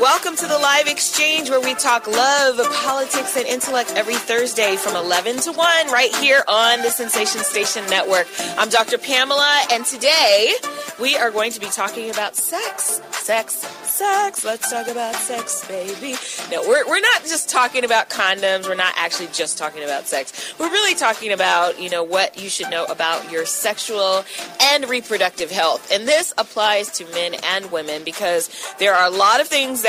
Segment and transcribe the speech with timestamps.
[0.00, 4.94] welcome to the live exchange where we talk love, politics, and intellect every Thursday from
[4.94, 5.58] 11 to 1
[5.90, 8.28] right here on the Sensation Station Network.
[8.56, 8.96] I'm Dr.
[8.96, 10.54] Pamela, and today
[11.00, 13.00] we are going to be talking about sex.
[13.10, 14.44] Sex, sex.
[14.44, 16.14] Let's talk about sex, baby.
[16.50, 18.68] No, we're, we're not just talking about condoms.
[18.68, 20.54] We're not actually just talking about sex.
[20.58, 24.24] We're really talking about, you know, what you should know about your sexual
[24.62, 25.90] and reproductive health.
[25.92, 29.87] And this applies to men and women because there are a lot of things that,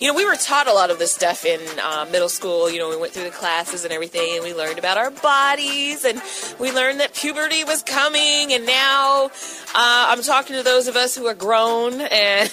[0.00, 2.70] you know, we were taught a lot of this stuff in uh, middle school.
[2.70, 6.04] You know, we went through the classes and everything, and we learned about our bodies,
[6.04, 6.20] and
[6.58, 9.30] we learned that puberty was coming, and now uh,
[9.74, 12.52] I'm talking to those of us who are grown, and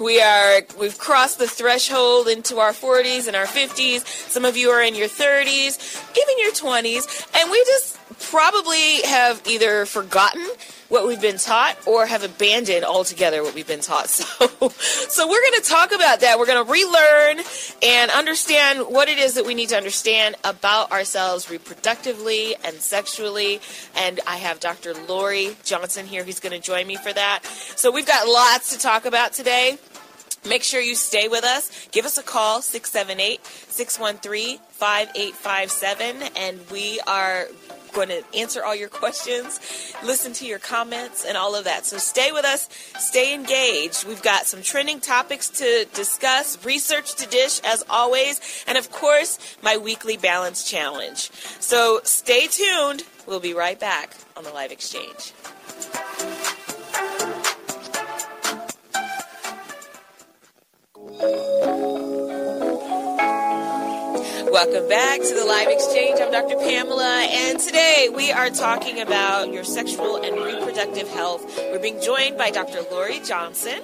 [0.00, 4.06] we are we've crossed the threshold into our 40s and our 50s.
[4.30, 9.42] Some of you are in your 30s, even your 20s, and we just probably have
[9.46, 10.46] either forgotten
[10.88, 14.08] what we've been taught or have abandoned altogether what we've been taught.
[14.20, 16.38] So, so we're going to talk about that.
[16.38, 17.44] We're going to relearn
[17.82, 23.60] and understand what it is that we need to understand about ourselves reproductively and sexually.
[23.96, 24.94] And I have Dr.
[24.94, 27.44] Lori Johnson here who's going to join me for that.
[27.76, 29.78] So we've got lots to talk about today.
[30.46, 31.88] Make sure you stay with us.
[31.92, 37.46] Give us a call, 678 613 5857, and we are
[37.92, 39.60] going to answer all your questions,
[40.04, 41.86] listen to your comments, and all of that.
[41.86, 44.06] So stay with us, stay engaged.
[44.06, 49.38] We've got some trending topics to discuss, research to dish as always, and of course,
[49.62, 51.30] my weekly balance challenge.
[51.60, 53.04] So stay tuned.
[53.26, 55.32] We'll be right back on the live exchange.
[64.50, 66.18] Welcome back to the live exchange.
[66.20, 66.56] I'm Dr.
[66.56, 71.56] Pamela, and today we are talking about your sexual and reproductive health.
[71.56, 72.82] We're being joined by Dr.
[72.90, 73.80] Lori Johnson,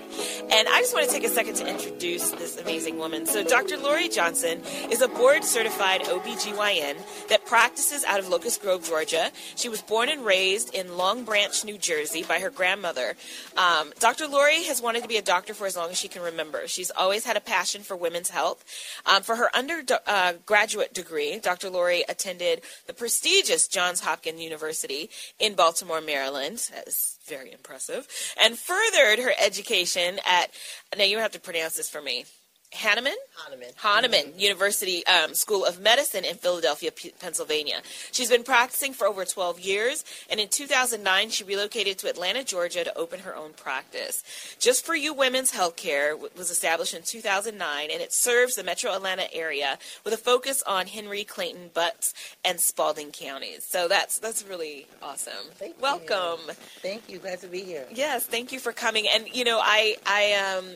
[0.50, 3.26] and I just want to take a second to introduce this amazing woman.
[3.26, 3.76] So, Dr.
[3.76, 9.30] Lori Johnson is a board certified OBGYN that practices out of Locust Grove, Georgia.
[9.54, 13.14] She was born and raised in Long Branch, New Jersey, by her grandmother.
[13.56, 14.26] Um, Dr.
[14.26, 16.66] Lori has wanted to be a doctor for as long as she can remember.
[16.66, 18.64] She's always had a passion for women's health.
[19.06, 21.68] Um, for her undergraduate uh, graduate degree, Dr.
[21.68, 26.70] Lori attended the prestigious Johns Hopkins University in Baltimore, Maryland.
[26.74, 28.08] That is very impressive.
[28.42, 30.50] And furthered her education at,
[30.96, 32.24] now you have to pronounce this for me,
[32.72, 33.16] Hahnemann?
[33.36, 33.70] Hahnemann.
[33.76, 34.38] Hahnemann mm-hmm.
[34.38, 37.80] University um, School of Medicine in Philadelphia, P- Pennsylvania.
[38.12, 42.84] She's been practicing for over 12 years, and in 2009, she relocated to Atlanta, Georgia
[42.84, 44.22] to open her own practice.
[44.58, 48.92] Just for You Women's Healthcare w- was established in 2009, and it serves the metro
[48.92, 53.64] Atlanta area with a focus on Henry, Clayton, Butts, and Spalding counties.
[53.64, 55.32] So that's that's really awesome.
[55.54, 56.40] Thank Welcome.
[56.46, 56.54] You.
[56.82, 57.18] Thank you.
[57.18, 57.86] Glad to be here.
[57.92, 59.06] Yes, thank you for coming.
[59.12, 60.66] And you know, I I um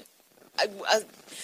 [0.59, 1.00] I, uh,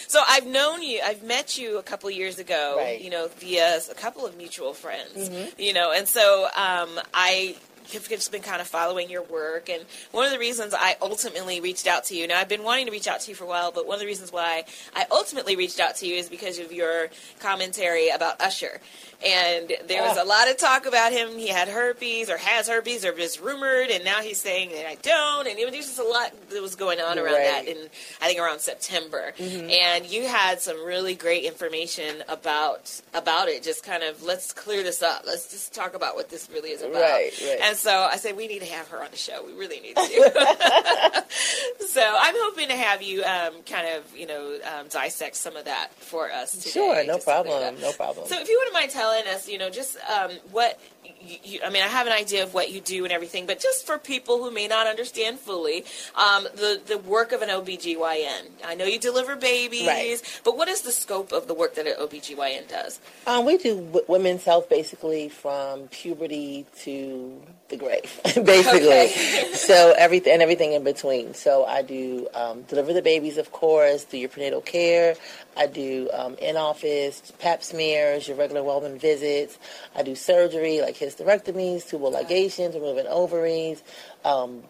[0.09, 1.01] so I've known you.
[1.05, 2.75] I've met you a couple years ago.
[2.79, 3.01] Right.
[3.01, 5.29] You know, via a couple of mutual friends.
[5.29, 5.61] Mm-hmm.
[5.61, 7.57] You know, and so um, I
[7.93, 9.69] have just been kind of following your work.
[9.69, 12.27] And one of the reasons I ultimately reached out to you.
[12.27, 14.01] Now I've been wanting to reach out to you for a while, but one of
[14.01, 17.09] the reasons why I ultimately reached out to you is because of your
[17.41, 18.81] commentary about Usher
[19.25, 21.39] and there was a lot of talk about him.
[21.39, 24.97] He had herpes or has herpes or just rumored, and now he's saying that I
[24.97, 25.49] don't.
[25.49, 27.65] And there was just a lot that was going on around right.
[27.65, 27.77] that in
[28.21, 29.33] I think around September.
[29.39, 29.71] Mm-hmm.
[29.71, 33.63] And you had some really great information about about it.
[33.63, 35.23] Just kind of let's clear this up.
[35.27, 37.01] Let's just talk about what this really is about.
[37.01, 37.59] Right, right.
[37.63, 39.45] And so I said we need to have her on the show.
[39.45, 41.25] We really need to.
[41.87, 45.65] so I'm hoping to have you um, kind of you know um, dissect some of
[45.65, 46.71] that for us today.
[46.71, 48.27] Sure, no problem, no problem.
[48.29, 51.71] So if you wouldn't mind telling us, you know, just um, what you, you, I
[51.71, 54.43] mean, I have an idea of what you do and everything, but just for people
[54.43, 55.85] who may not understand fully,
[56.15, 58.49] um, the the work of an OBGYN.
[58.65, 60.41] I know you deliver babies, Right.
[60.45, 63.01] but what is the scope of the work that an OBGYN does?
[63.27, 69.13] Um, we do w- women's health basically from puberty to the grave, basically.
[69.57, 71.35] So everything and everything in between.
[71.35, 75.17] So I do um, deliver the babies, of course, do your prenatal care.
[75.57, 79.59] I do um, in office pap smears, your regular well-woman visits.
[79.95, 83.83] I do surgery like hysterectomies, tubal ligations, removing ovaries.
[84.25, 84.63] Um,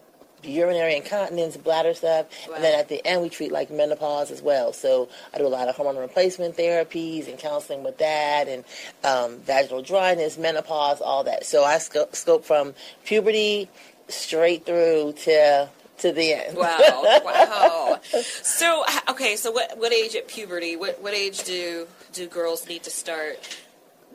[0.45, 2.79] urinary incontinence, bladder stuff, and then Wow.
[2.79, 4.73] at the end we treat like menopause as well.
[4.73, 8.63] So I do a lot of hormone replacement therapies and counseling with that, and
[9.03, 11.47] um, vaginal dryness, menopause, all that.
[11.47, 12.75] So I scope, scope from
[13.05, 13.69] puberty
[14.09, 15.69] straight through to
[15.99, 16.57] to the end.
[16.57, 18.01] Wow, wow.
[18.23, 20.77] So okay, so what what age at puberty?
[20.77, 23.39] What what age do do girls need to start?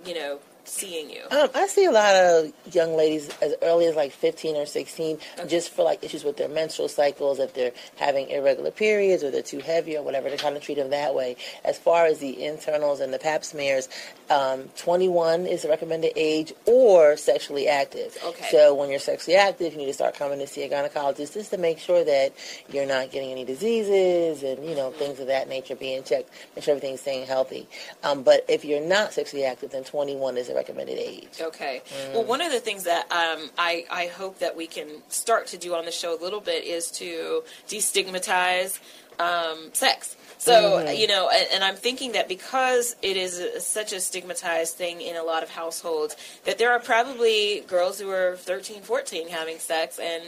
[0.06, 1.21] You know, seeing you?
[1.31, 5.17] Um, I see a lot of young ladies as early as like 15 or 16,
[5.39, 5.47] okay.
[5.47, 9.41] just for like issues with their menstrual cycles, if they're having irregular periods or they're
[9.41, 11.35] too heavy or whatever, to kind of treat them that way.
[11.63, 13.89] As far as the internals and the pap smears,
[14.29, 18.17] um, 21 is the recommended age or sexually active.
[18.23, 18.47] Okay.
[18.51, 21.51] So when you're sexually active, you need to start coming to see a gynecologist just
[21.51, 22.33] to make sure that
[22.69, 26.63] you're not getting any diseases and, you know, things of that nature being checked, make
[26.63, 27.67] sure everything's staying healthy.
[28.03, 31.39] Um, but if you're not sexually active, then 21 is the recommended age.
[31.42, 31.81] Okay.
[31.86, 32.13] Mm.
[32.13, 35.57] Well, one of the things that um, I, I hope that we can start to
[35.57, 38.80] do on the show a little bit is to destigmatize
[39.19, 40.15] um, sex.
[40.38, 40.95] So, mm-hmm.
[40.95, 45.00] you know, and, and, I'm thinking that because it is a, such a stigmatized thing
[45.00, 46.15] in a lot of households,
[46.45, 50.24] that there are probably girls who are 13, 14 having sex and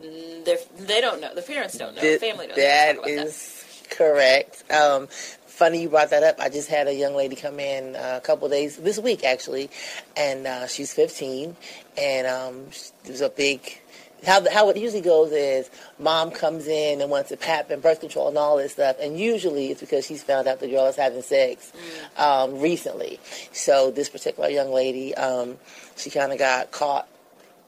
[0.00, 1.34] they don't know.
[1.34, 2.00] The parents don't know.
[2.00, 3.02] The, the family don't that know.
[3.02, 4.64] That is correct.
[4.70, 5.08] Um,
[5.52, 6.40] funny you brought that up.
[6.40, 9.70] I just had a young lady come in uh, a couple days this week actually,
[10.16, 11.56] and uh, she's 15,
[11.96, 12.66] and um,
[13.06, 13.78] was a big.
[14.24, 15.68] How, how it usually goes is
[15.98, 19.18] mom comes in and wants a pap and birth control and all this stuff, and
[19.18, 21.72] usually it's because she's found out the girl is having sex
[22.16, 22.20] mm.
[22.20, 23.18] um, recently.
[23.50, 25.58] So this particular young lady, um,
[25.96, 27.08] she kind of got caught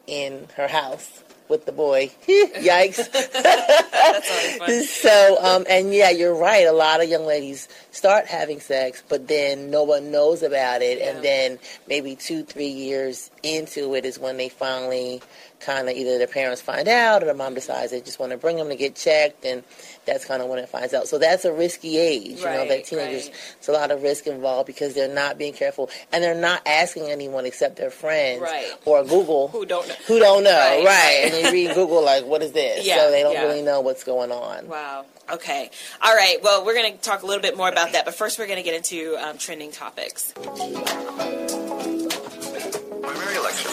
[0.07, 2.11] in her house with the boy.
[2.27, 3.05] Yikes.
[4.87, 6.67] so, um, and yeah, you're right.
[6.67, 10.99] A lot of young ladies start having sex, but then no one knows about it.
[10.99, 11.11] Yeah.
[11.11, 11.59] And then
[11.89, 15.23] maybe two, three years into it is when they finally
[15.61, 18.39] kind of either their parents find out or the mom decides they just want to
[18.39, 19.45] bring them to get checked.
[19.45, 19.63] And
[20.05, 21.09] that's kind of when it finds out.
[21.09, 23.55] So that's a risky age, you right, know, that teenagers, right.
[23.59, 27.11] it's a lot of risk involved because they're not being careful and they're not asking
[27.11, 28.73] anyone except their friends right.
[28.85, 29.95] or Google who don't know.
[30.07, 31.23] Who don't know, right.
[31.25, 32.87] And you read Google like, what is this?
[32.87, 33.43] Yeah, so they don't yeah.
[33.45, 34.69] really know what's going on.
[34.69, 35.07] Wow.
[35.33, 35.71] Okay.
[36.03, 36.37] All right.
[36.43, 38.59] Well, we're going to talk a little bit more about that, but first we're going
[38.59, 40.35] to get into um, trending topics.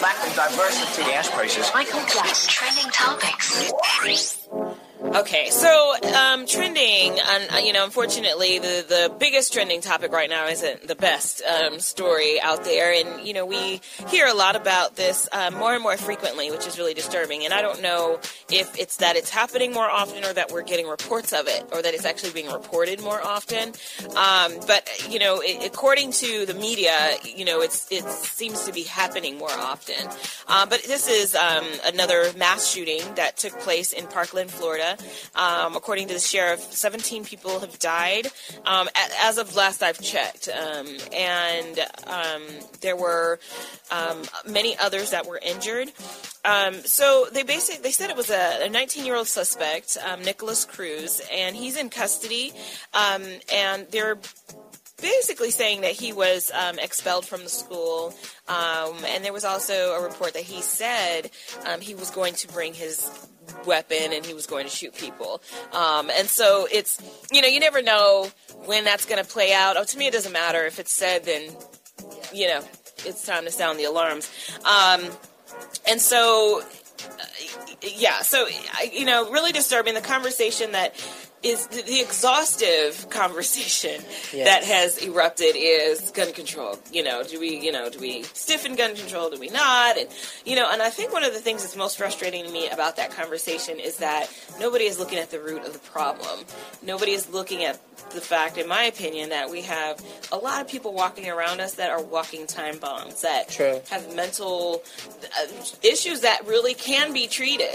[0.02, 1.02] Lack of diversity.
[1.08, 1.70] Gas prices.
[1.72, 2.50] Michael Jackson.
[2.50, 4.48] Trending topics.
[5.04, 10.30] Okay, so um, trending, and uh, you know, unfortunately, the the biggest trending topic right
[10.30, 14.56] now isn't the best um, story out there, and you know, we hear a lot
[14.56, 17.44] about this uh, more and more frequently, which is really disturbing.
[17.44, 18.20] And I don't know
[18.50, 21.82] if it's that it's happening more often, or that we're getting reports of it, or
[21.82, 23.72] that it's actually being reported more often.
[24.16, 28.72] Um, but you know, it, according to the media, you know, it's it seems to
[28.72, 30.08] be happening more often.
[30.46, 34.91] Uh, but this is um, another mass shooting that took place in Parkland, Florida.
[35.34, 38.28] Um, according to the sheriff, 17 people have died
[38.66, 38.88] um,
[39.20, 42.42] as of last I've checked, um, and um,
[42.80, 43.38] there were
[43.90, 45.92] um, many others that were injured.
[46.84, 51.56] So they basically they said it was a 19 year old suspect, Nikolas Cruz, and
[51.56, 52.52] he's in custody,
[52.94, 54.18] and they're
[55.02, 58.14] basically saying that he was um, expelled from the school.
[58.48, 61.30] Um, and there was also a report that he said
[61.66, 63.10] um, he was going to bring his
[63.66, 65.42] weapon and he was going to shoot people.
[65.72, 66.98] Um, and so it's,
[67.30, 68.30] you know, you never know
[68.64, 69.76] when that's going to play out.
[69.76, 70.64] Oh, to me, it doesn't matter.
[70.64, 71.50] If it's said, then,
[72.32, 72.62] you know,
[73.04, 74.30] it's time to sound the alarms.
[74.64, 75.10] Um,
[75.88, 76.62] and so,
[77.82, 78.46] yeah, so,
[78.92, 80.94] you know, really disturbing the conversation that
[81.42, 84.00] is the exhaustive conversation
[84.32, 84.46] yes.
[84.46, 86.78] that has erupted is gun control.
[86.92, 89.30] You know, do we, you know, do we stiffen gun control?
[89.30, 89.98] Do we not?
[89.98, 90.08] And
[90.44, 92.96] you know, and I think one of the things that's most frustrating to me about
[92.96, 94.28] that conversation is that
[94.60, 96.44] nobody is looking at the root of the problem.
[96.82, 97.80] Nobody is looking at
[98.10, 101.74] the fact, in my opinion, that we have a lot of people walking around us
[101.74, 103.80] that are walking time bombs that True.
[103.90, 104.82] have mental
[105.24, 105.46] uh,
[105.82, 107.71] issues that really can be treated.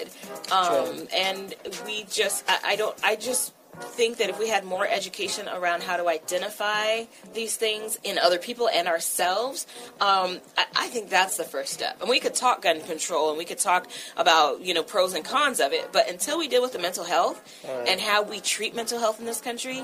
[0.52, 4.88] Um, and we just, I, I don't, I just think that if we had more
[4.88, 9.68] education around how to identify these things in other people and ourselves,
[10.00, 12.02] um, I, I, think that's the first step.
[12.02, 15.24] And we could talk gun control and we could talk about you know pros and
[15.24, 17.88] cons of it, but until we deal with the mental health right.
[17.88, 19.84] and how we treat mental health in this country.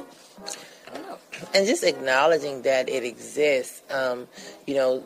[1.56, 3.82] And just acknowledging that it exists.
[3.92, 4.28] Um,
[4.68, 5.04] you know,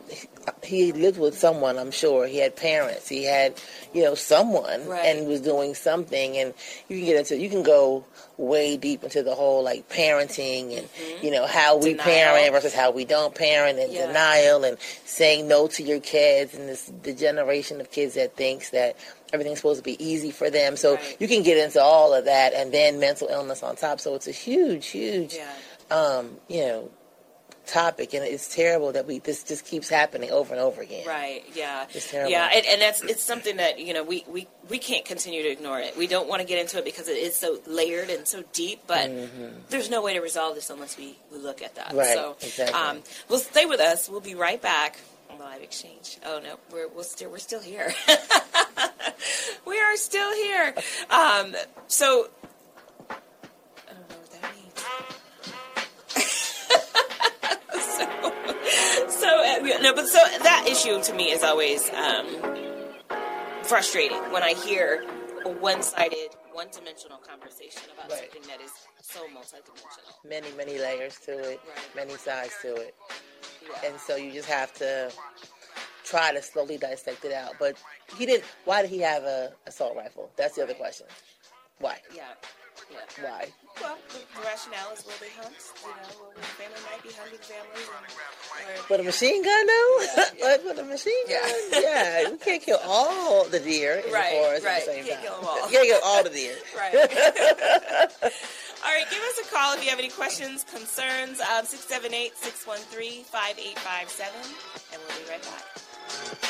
[0.62, 2.26] he lived with someone, I'm sure.
[2.26, 3.08] He had parents.
[3.08, 3.60] He had,
[3.92, 5.04] you know, someone right.
[5.04, 6.36] and was doing something.
[6.36, 6.54] And
[6.88, 8.04] you can get into, you can go
[8.36, 11.24] way deep into the whole like parenting and, mm-hmm.
[11.24, 12.04] you know, how we denial.
[12.04, 14.06] parent versus how we don't parent and yeah.
[14.06, 18.70] denial and saying no to your kids and this, the generation of kids that thinks
[18.70, 18.96] that
[19.32, 20.76] everything's supposed to be easy for them.
[20.76, 21.16] So right.
[21.20, 24.00] you can get into all of that and then mental illness on top.
[24.00, 25.52] So it's a huge, huge, yeah.
[25.90, 26.90] um, you know,
[27.68, 31.06] topic, and it's terrible that we this just keeps happening over and over again.
[31.06, 31.44] Right?
[31.54, 31.86] Yeah.
[31.92, 32.30] It's terrible.
[32.30, 35.48] Yeah, and, and that's it's something that you know we, we we can't continue to
[35.48, 35.96] ignore it.
[35.96, 38.80] We don't want to get into it because it is so layered and so deep,
[38.86, 39.60] but mm-hmm.
[39.68, 41.92] there's no way to resolve this unless we, we look at that.
[41.92, 42.14] Right.
[42.14, 42.80] So exactly.
[42.80, 44.08] um, we'll stay with us.
[44.08, 44.98] We'll be right back
[45.30, 46.18] on the live exchange.
[46.24, 47.92] Oh no, we're we're still we're still here.
[49.66, 50.74] we are still here.
[51.10, 51.54] Um,
[51.86, 52.28] so
[59.62, 59.76] means.
[59.76, 62.26] so, so no, but so that issue to me is always um,
[63.62, 65.04] frustrating when I hear
[65.44, 68.30] a one-sided, one-dimensional conversation about Right.
[68.32, 68.72] something that is
[69.02, 70.28] so multidimensional.
[70.28, 71.96] Many, many layers to it, Right.
[71.96, 72.94] many sides to it.
[73.62, 73.90] Yeah.
[73.90, 75.12] And so you just have to
[76.04, 77.52] try to slowly dissect it out.
[77.58, 77.76] But
[78.16, 78.44] he didn't.
[78.64, 80.30] Why did he have a assault rifle?
[80.36, 81.06] That's the other question.
[81.80, 81.98] Why?
[82.14, 82.24] yeah.
[82.90, 83.22] Yeah.
[83.22, 83.48] Why?
[83.80, 85.54] Well, the, rationale is will they hunt?
[85.82, 89.66] You know, will the family might be hunting families and, or, With a machine gun,
[89.66, 89.98] though.
[90.00, 90.44] Yeah, yeah.
[90.46, 92.20] like with a machine gun, yeah.
[92.28, 94.80] You can't kill all the deer in Right, the forest right.
[94.82, 95.24] at the same Can't time.
[95.30, 95.70] kill 'em all.
[95.70, 96.56] You can't kill all the deer.
[96.76, 96.94] Right.
[98.84, 101.40] All right, give us a call if you have any questions, concerns.
[101.40, 104.32] Um, 678 613 5857,
[104.92, 106.44] and we'll be right back.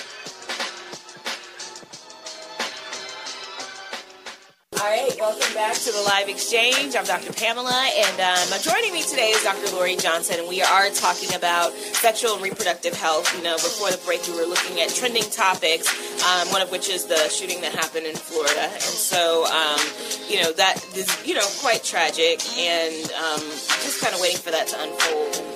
[4.80, 6.94] All right, welcome back to the live exchange.
[6.94, 7.32] I'm Dr.
[7.32, 9.74] Pamela, and um, joining me today is Dr.
[9.74, 13.36] Lori Johnson, and we are talking about sexual and reproductive health.
[13.36, 15.90] You know, before the break, we were looking at trending topics,
[16.24, 19.80] um, one of which is the shooting that happened in Florida, and so um,
[20.28, 23.40] you know that is you know quite tragic, and um,
[23.82, 25.47] just kind of waiting for that to unfold.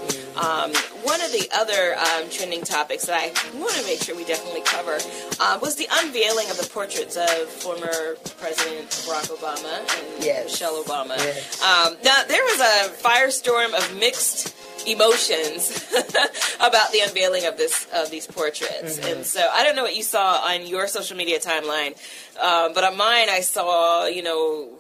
[0.43, 3.27] Um, one of the other um, trending topics that I
[3.59, 4.99] want to make sure we definitely cover
[5.41, 10.45] uh, was the unveiling of the portraits of former President Barack Obama and Yes.
[10.51, 11.17] Michelle Obama.
[11.19, 11.63] Yes.
[11.63, 14.55] Um, now, there was a firestorm of mixed
[14.89, 15.71] emotions
[16.57, 20.03] about the unveiling of this of these portraits, and so I don't know what you
[20.03, 21.95] saw on your social media timeline,
[22.43, 24.71] um, but on mine I saw you know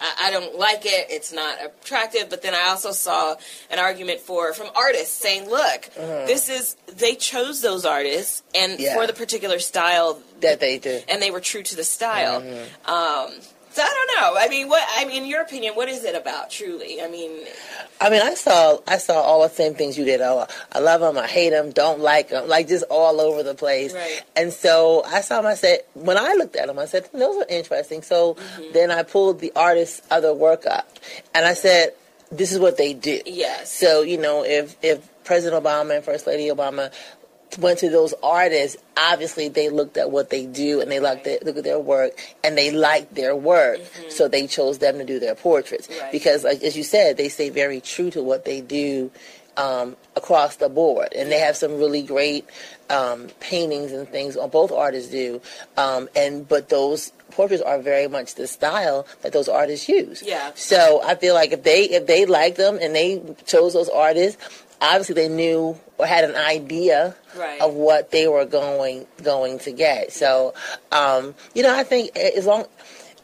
[0.00, 1.06] I, I don't like it.
[1.10, 2.28] It's not attractive.
[2.30, 3.36] But then I also saw
[3.70, 8.94] an argument for from artists saying, "Look, this is they chose those artists and Yeah.
[8.94, 11.00] for the particular style, That they do.
[11.08, 12.42] and they were true to the style."
[12.84, 13.34] Um,
[13.76, 14.40] so I don't know.
[14.40, 16.50] I mean, what I mean, in your opinion, what is it about?
[16.50, 17.30] Truly, I mean,
[18.00, 20.20] I mean, I saw I saw all the same things you did.
[20.22, 23.54] Oh, I love them, I hate them, don't like them, like just all over the
[23.54, 23.92] place.
[23.94, 24.22] Right.
[24.34, 25.46] And so I saw them.
[25.46, 28.02] I said, when I looked at them, I said, those are interesting.
[28.02, 28.72] So Mm-hmm.
[28.72, 30.88] then I pulled the artist's other work up,
[31.34, 31.94] and I said,
[32.32, 33.20] this is what they do.
[33.26, 36.92] yes, So you know, if if President Obama and First Lady Obama
[37.58, 41.24] went to those artists, obviously they looked at what they do and they looked Right.
[41.24, 42.12] their, look at their work
[42.44, 46.12] and they liked their work, so they chose them to do their portraits Right.
[46.12, 49.10] because, like as you said, they stay very true to what they do
[49.56, 52.44] um, across the board, and they have some really great
[52.90, 54.36] um, paintings and things.
[54.36, 55.40] On both artists do,
[55.78, 60.22] um, and but those portraits are very much the style that those artists use.
[60.22, 60.50] Yeah.
[60.54, 64.36] So I feel like if they if they liked them and they chose those artists,
[64.80, 67.60] obviously they knew or had an idea Right.
[67.60, 70.12] of what they were going going to get.
[70.12, 70.54] So
[70.92, 72.64] um, you know, I think as long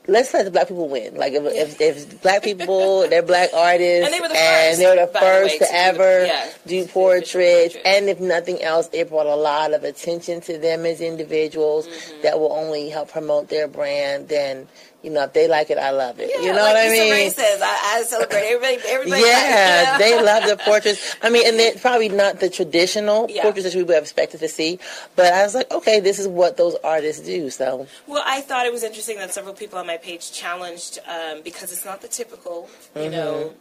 [0.08, 1.14] let's let the black people win.
[1.14, 5.06] Like if, if, if black people, they're black artists, And they were the first, they're
[5.06, 8.18] the by the first way, to to do- ever yeah, do official portraits, and if
[8.20, 12.22] nothing else, it brought a lot of attention to them as individuals Mm-hmm.
[12.22, 14.28] that will only help promote their brand.
[14.28, 14.66] Then
[15.02, 16.30] you know, if they like it, I love it.
[16.32, 17.10] Yeah, you know like what I mean?
[17.10, 18.78] Rae says, I, I celebrate everybody.
[18.88, 19.98] Everybody, Yeah, likes it.
[20.10, 21.16] they love the portraits.
[21.22, 23.42] I mean, and they're probably not the traditional Yeah.
[23.42, 24.78] portraits that we would have expected to see,
[25.16, 27.50] but I was like, okay, this is what those artists do.
[27.50, 31.42] So, Well, I thought it was interesting that several people on my page challenged um,
[31.42, 33.54] because it's not the typical, you know,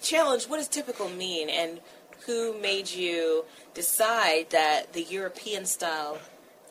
[0.00, 0.44] challenge.
[0.44, 1.80] What does typical mean, and
[2.26, 3.44] who made you
[3.74, 6.18] decide that the European style?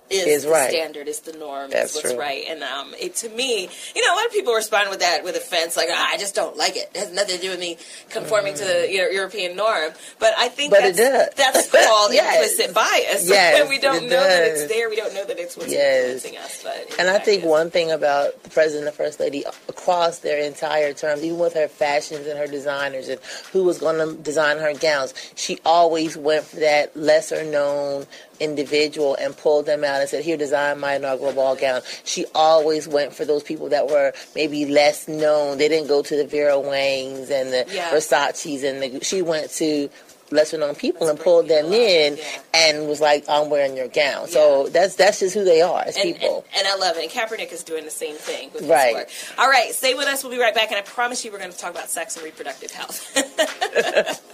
[0.10, 0.70] Is, Is the right.
[0.70, 2.20] standard, is the norm, That's is what's true.
[2.20, 5.24] right, and um, it to me, you know, a lot of people respond with that
[5.24, 6.92] with offense, like ah, I just don't like it.
[6.94, 7.78] It has nothing to do with me
[8.10, 9.92] conforming to the you know, European norm.
[10.20, 11.70] But I think But it that's, does.
[11.72, 12.36] that's called Yes.
[12.36, 13.28] implicit bias.
[13.34, 14.90] Yes, we don't it know that it's there.
[14.90, 16.26] We don't know that it's what's Yes.
[16.26, 16.62] influencing us.
[16.64, 20.40] But and I think one thing about the president and the first lady across their
[20.44, 23.20] entire terms, even with her fashions and her designers and
[23.52, 28.06] who was going to design her gowns, she always went for that lesser known
[28.44, 32.88] individual and pulled them out and said, "Here, design my inaugural ball gown." She always
[32.88, 35.58] went for those people that were maybe less known.
[35.58, 37.92] They didn't go to the Vera Wangs and the Yeah.
[37.92, 39.90] Versace's, and the, she went to
[40.32, 42.24] lesser known people and pulled them in yeah.
[42.56, 44.70] and was like, "I'm wearing your gown." So Yeah.
[44.72, 46.46] that's that's just who they are as and, people.
[46.58, 47.04] And, and I love it.
[47.04, 49.06] And Kaepernick is doing the same thing with Right.
[49.38, 50.24] All right, stay with us.
[50.24, 50.70] We'll be right back.
[50.72, 53.16] And I promise you, we're going to talk about sex and reproductive health.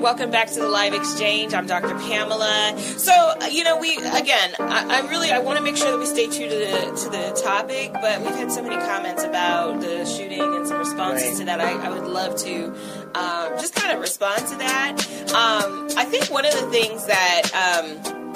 [0.00, 1.52] Welcome back to the live exchange.
[1.52, 1.94] I'm Dr.
[1.98, 2.78] Pamela.
[2.78, 6.06] So, you know, we again, I, I really I want to make sure that we
[6.06, 10.04] stay true to the to the topic, but we've had so many comments about the
[10.06, 11.38] shooting and some responses Right.
[11.38, 11.60] to that.
[11.60, 12.66] I, I would love to
[13.14, 15.00] um, just kind of respond to that.
[15.34, 18.32] Um, I think one of the things that um,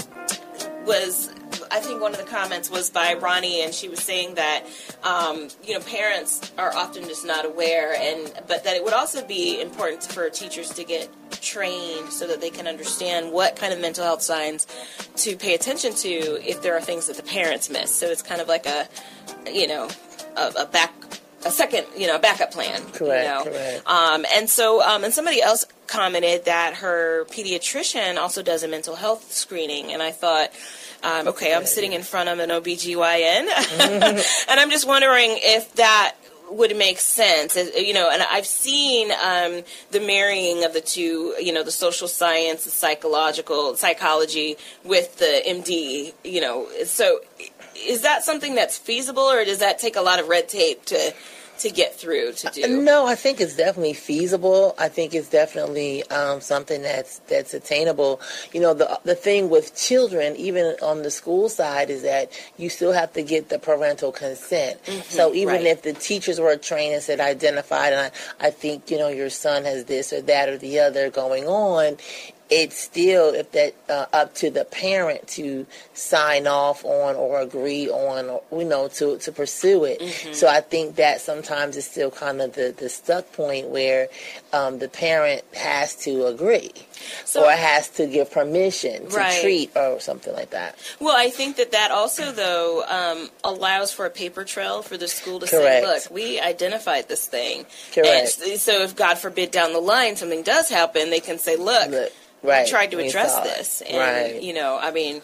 [0.86, 1.30] was
[1.70, 4.64] I think one of the comments was by Ronnie, and she was saying that
[5.02, 9.24] um, you know parents are often just not aware, and but that it would also
[9.26, 11.08] be important for teachers to get
[11.40, 14.66] trained so that they can understand what kind of mental health signs
[15.16, 16.08] to pay attention to
[16.48, 17.94] if there are things that the parents miss.
[17.94, 18.88] So it's kind of like a
[19.46, 19.88] you know
[20.36, 20.92] a, a back
[21.44, 22.82] a second you know backup plan.
[22.92, 23.44] Correct, You know?
[23.44, 23.86] correct.
[23.86, 28.96] Um, and so, um, and somebody else commented that her pediatrician also does a mental
[28.96, 30.50] health screening, and I thought.
[31.02, 33.48] Um, okay, I'm sitting in front of an OBGYN,
[34.48, 36.14] and I'm just wondering if that
[36.50, 37.56] would make sense.
[37.56, 42.08] You know, and I've seen um, the marrying of the two, you know, the social
[42.08, 46.68] science, the psychological, psychology with the MD, you know.
[46.84, 47.20] So
[47.74, 51.14] is that something that's feasible, or does that take a lot of red tape to,
[51.60, 52.82] to get through to do?
[52.82, 54.74] No, I think it's definitely feasible.
[54.78, 58.20] I think it's definitely um, something that's that's attainable.
[58.52, 62.68] You know, the the thing with children, even on the school side, is that you
[62.68, 64.80] still have to get the parental consent.
[65.04, 65.66] so even right.
[65.66, 69.30] if the teachers were trained and said identified, and I, I think you know your
[69.30, 71.96] son has this or that or the other going on.
[72.50, 77.88] It's still if that uh, up to the parent to sign off on or agree
[77.88, 80.00] on, or, you know, to to pursue it.
[80.00, 80.32] Mm-hmm.
[80.32, 84.08] So I think that sometimes it's still kind of the, the stuck point where
[84.52, 86.72] um, the parent has to agree
[87.24, 89.40] So- or has to give permission to Right.
[89.40, 90.76] treat or something like that.
[90.98, 95.06] Well, I think that that also, though, um, allows for a paper trail for the
[95.08, 95.84] school to Correct.
[95.84, 97.64] say, look, we identified this thing.
[97.94, 98.40] Correct.
[98.44, 101.90] And so if, God forbid, down the line something does happen, they can say, look,
[101.90, 102.12] Look,
[102.42, 102.66] right.
[102.68, 103.82] tried to we address this.
[103.82, 104.42] And, right.
[104.42, 105.22] you know, I mean,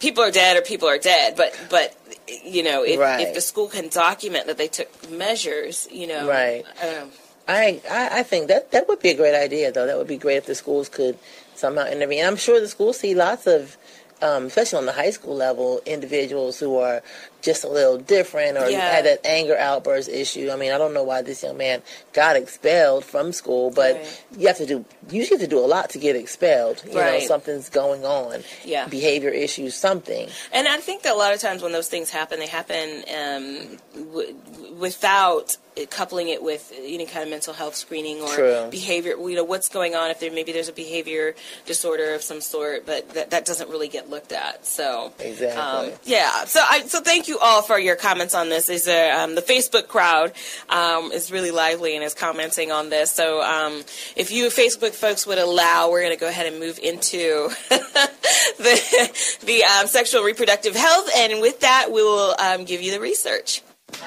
[0.00, 1.36] people are dead or people are dead.
[1.36, 1.96] But, but
[2.44, 3.20] you know, if, Right.
[3.20, 6.28] if the school can document that they took measures, you know.
[6.28, 6.64] Right.
[6.82, 7.06] I.
[7.46, 9.84] I, I I think that that would be a great idea, though.
[9.84, 11.18] That would be great if the schools could
[11.54, 12.24] somehow intervene.
[12.24, 13.76] I'm sure the schools see lots of,
[14.22, 17.02] um, especially on the high school level, individuals who are
[17.44, 18.80] just a little different or Yeah.
[18.80, 20.50] had that anger outburst issue.
[20.50, 21.82] I mean, I don't know why this young man
[22.14, 24.22] got expelled from school, but Right.
[24.38, 26.82] you have to do you have to do a lot to get expelled.
[26.90, 27.20] You Right.
[27.20, 28.42] know, something's going on.
[28.64, 28.86] Yeah.
[28.86, 30.30] Behavior issues, something.
[30.50, 33.78] And I think that a lot of times when those things happen, they happen um,
[34.12, 34.34] w-
[34.78, 35.56] without
[35.90, 38.68] coupling it with any kind of mental health screening or True.
[38.70, 39.16] behavior.
[39.18, 41.34] You know, what's going on if there maybe there's a behavior
[41.66, 44.64] disorder of some sort, but that, that doesn't really get looked at.
[44.64, 45.60] So Exactly.
[45.60, 46.44] um, yeah.
[46.44, 48.68] So I so thank you all for your comments on this.
[48.68, 50.32] Is um, the Facebook crowd
[50.68, 53.10] um, is really lively and is commenting on this.
[53.10, 53.82] So um,
[54.16, 59.38] if you Facebook folks would allow, we're going to go ahead and move into the
[59.44, 63.62] the um, sexual reproductive health, and with that, we will um, give you the research.
[63.92, 64.00] In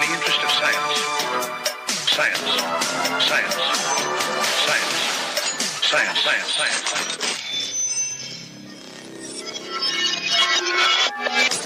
[0.00, 0.50] the interest of.
[2.14, 2.38] Science.
[2.38, 2.38] Science.
[3.24, 3.54] Science.
[5.84, 6.84] Science, science, science,
[11.26, 11.63] science.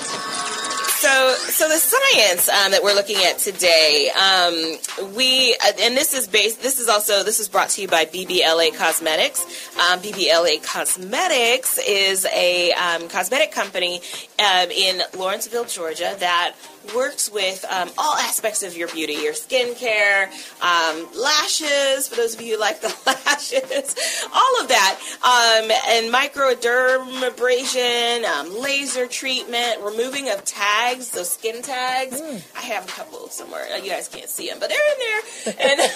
[0.98, 6.12] So, so the science um, that we're looking at today, um, we uh, and this
[6.12, 6.61] is based.
[6.61, 9.44] This is also this is brought to you by BBLA Cosmetics.
[9.76, 14.00] Um, BBLA Cosmetics is a um, cosmetic company
[14.40, 16.56] um, in Lawrenceville, Georgia, that
[16.94, 20.27] works with um, all aspects of your beauty, your skincare,
[20.62, 22.07] um, lashes.
[22.09, 23.94] For those of you who like the lashes,
[24.33, 32.20] all of that, um, and microdermabrasion, um, laser treatment, removing of tags, those skin tags.
[32.57, 33.64] I have a couple somewhere.
[33.79, 35.22] You guys can't see them, but they're in there.
[35.70, 35.81] And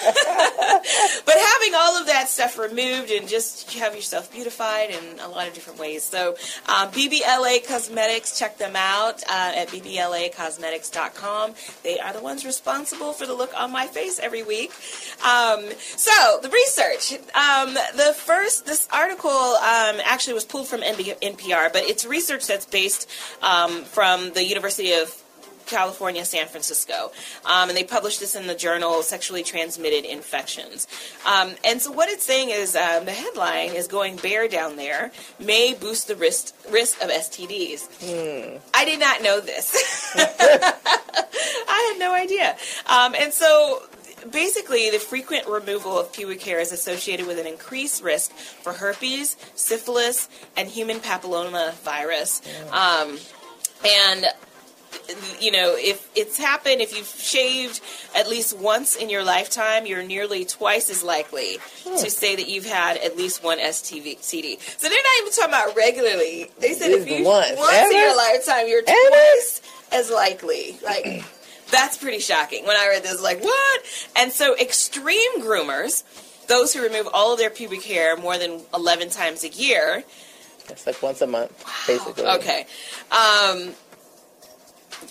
[1.25, 5.47] but having all of that stuff removed and just have yourself beautified in a lot
[5.47, 6.03] of different ways.
[6.03, 6.35] So
[6.67, 11.53] um, BBLA Cosmetics, check them out uh, at bblacosmetics.com.
[11.83, 14.71] They are the ones responsible for the look on my face every week.
[15.25, 21.71] Um, so the research, um, the first this article um, actually was pulled from NPR,
[21.71, 23.09] but it's research that's based
[23.41, 25.22] um, from the University of
[25.65, 27.11] California, San Francisco.
[27.45, 30.87] Um, and they published this in the journal Sexually Transmitted Infections.
[31.25, 35.11] Um, and so what it's saying is um, the headline is going bare down there
[35.39, 37.87] may boost the risk, risk of STDs.
[38.73, 40.13] I did not know this.
[40.15, 42.55] I had no idea.
[42.85, 43.83] Um, and so
[44.31, 49.35] basically, the frequent removal of pubic hair is associated with an increased risk for herpes,
[49.55, 52.41] syphilis, and human papilloma virus.
[52.71, 53.17] Um,
[53.85, 54.25] and
[55.39, 57.81] you know, if it's happened, if you've shaved
[58.15, 62.65] at least once in your lifetime, you're nearly twice as likely to say that you've
[62.65, 64.21] had at least one STD.
[64.21, 64.57] CD.
[64.59, 66.51] So they're not even talking about regularly.
[66.59, 67.57] They said if you once.
[67.57, 67.91] once Ever?
[67.91, 69.09] in your lifetime, you're Ever?
[69.09, 70.77] twice as likely.
[70.83, 71.23] Like
[71.71, 72.65] that's pretty shocking.
[72.65, 73.81] When I read this, like what?
[74.15, 76.03] And so extreme groomers,
[76.47, 80.03] those who remove all of their pubic hair more than 11 times a year.
[80.69, 81.51] It's like once a month,
[81.87, 82.25] basically.
[82.25, 82.65] Okay.
[83.11, 83.73] Um,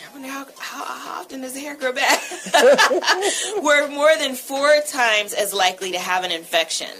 [0.08, 2.20] I wonder how, how, how often does hair grow back?
[3.62, 6.90] We're more than four times as likely to have an infection.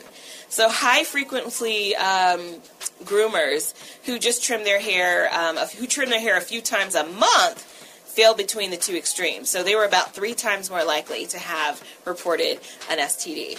[0.49, 2.61] So high frequency um,
[3.05, 7.05] groomers who just trim their hair, um, who trim their hair a few times a
[7.05, 7.63] month,
[8.05, 9.49] fell between the two extremes.
[9.49, 12.61] So they were about three times more likely to have reported
[12.91, 13.59] an STD.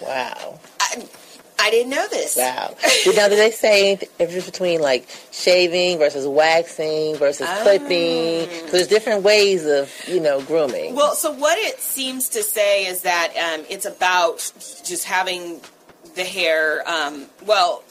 [0.00, 0.58] Wow.
[0.80, 1.06] I,
[1.60, 2.36] I didn't know this.
[2.36, 2.74] Wow.
[3.04, 7.60] Did, now, did they say difference between like shaving versus waxing versus Oh.
[7.62, 8.48] clipping?
[8.48, 10.94] 'Cause there's different ways of, you know, grooming.
[10.94, 14.38] Well, so what it seems to say is that um, it's about
[14.84, 15.60] just having
[16.14, 16.82] the hair.
[16.88, 17.82] Um, well,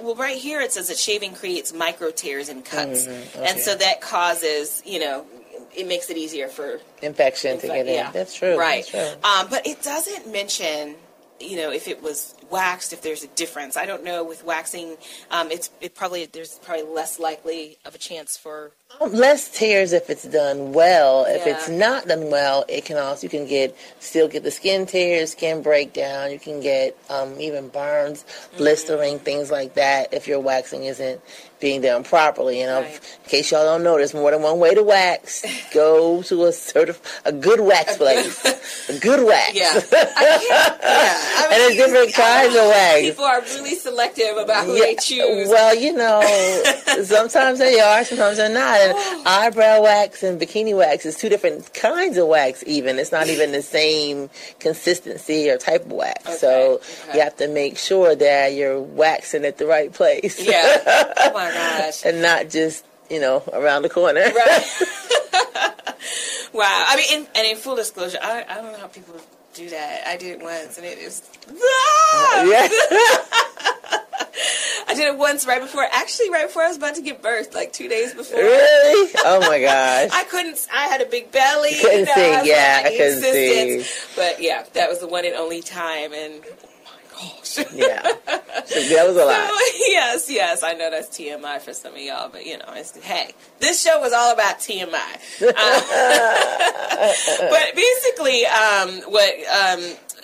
[0.00, 3.42] well, right here it says that shaving creates micro tears and cuts, Mm-hmm.
[3.44, 5.26] and so that causes you know
[5.74, 7.94] it makes it easier for Infection to get in.
[7.94, 8.10] yeah.
[8.10, 8.58] That's true.
[8.58, 8.86] right?
[8.92, 9.28] That's true.
[9.30, 10.96] Um, but it doesn't mention.
[11.42, 14.22] You know, if it was waxed, if there's a difference, I don't know.
[14.24, 14.96] With waxing,
[15.30, 19.92] um, it's it probably there's probably less likely of a chance for Um, Less tears
[19.92, 21.24] if it's done well.
[21.26, 24.86] If it's not done well, it can also you can get still get the skin
[24.86, 26.30] tears, skin breakdown.
[26.30, 28.56] You can get um, even burns, Mm-hmm.
[28.58, 30.12] blistering, things like that.
[30.12, 31.20] If your waxing isn't
[31.62, 32.82] being done properly, you know.
[32.82, 33.18] Right.
[33.24, 35.42] In case y'all don't know, there's more than one way to wax.
[35.72, 38.44] Go to a certif- a good wax place,
[38.90, 39.54] a good wax.
[39.54, 39.70] yeah.
[39.92, 40.66] I yeah.
[40.82, 43.00] I And there's different kinds of wax.
[43.00, 45.48] People are really selective about who they choose.
[45.48, 46.20] Well, you know,
[47.04, 48.80] sometimes they are, sometimes they're not.
[48.80, 49.22] And oh.
[49.24, 52.64] eyebrow wax and bikini wax is two different kinds of wax.
[52.66, 56.40] Even it's not even the same consistency or type of wax.
[56.40, 57.14] so okay.
[57.14, 60.44] you have to make sure that you're waxing at the right place.
[60.44, 61.22] yeah.
[61.52, 62.04] Gosh.
[62.04, 64.20] and not just you know around the corner.
[64.20, 64.32] Right.
[66.52, 66.84] wow.
[66.88, 69.14] I mean, in, and in full disclosure, I, I don't know how people
[69.54, 70.06] do that.
[70.06, 71.22] I did it once, and it is.
[71.48, 72.44] Ah!
[72.48, 72.68] Yeah.
[74.88, 77.54] I did it once right before, actually, right before I was about to give birth,
[77.54, 78.40] like two days before.
[78.40, 79.10] really?
[79.24, 80.10] Oh my gosh.
[80.12, 80.66] I couldn't.
[80.72, 81.74] I had a big belly.
[81.80, 83.84] Couldn't you know, see, I yeah, like, I couldn't see.
[84.16, 86.42] But yeah, that was the one and only time, and
[87.22, 87.58] gosh.
[87.74, 88.02] yeah.
[88.66, 89.50] So that was a lot.
[89.88, 93.32] yes, yes, I know that's TMI for some of y'all, but you know, it's hey,
[93.60, 94.92] this show was all about TMI.
[95.42, 97.12] Uh,
[97.50, 99.80] but basically, um, what um,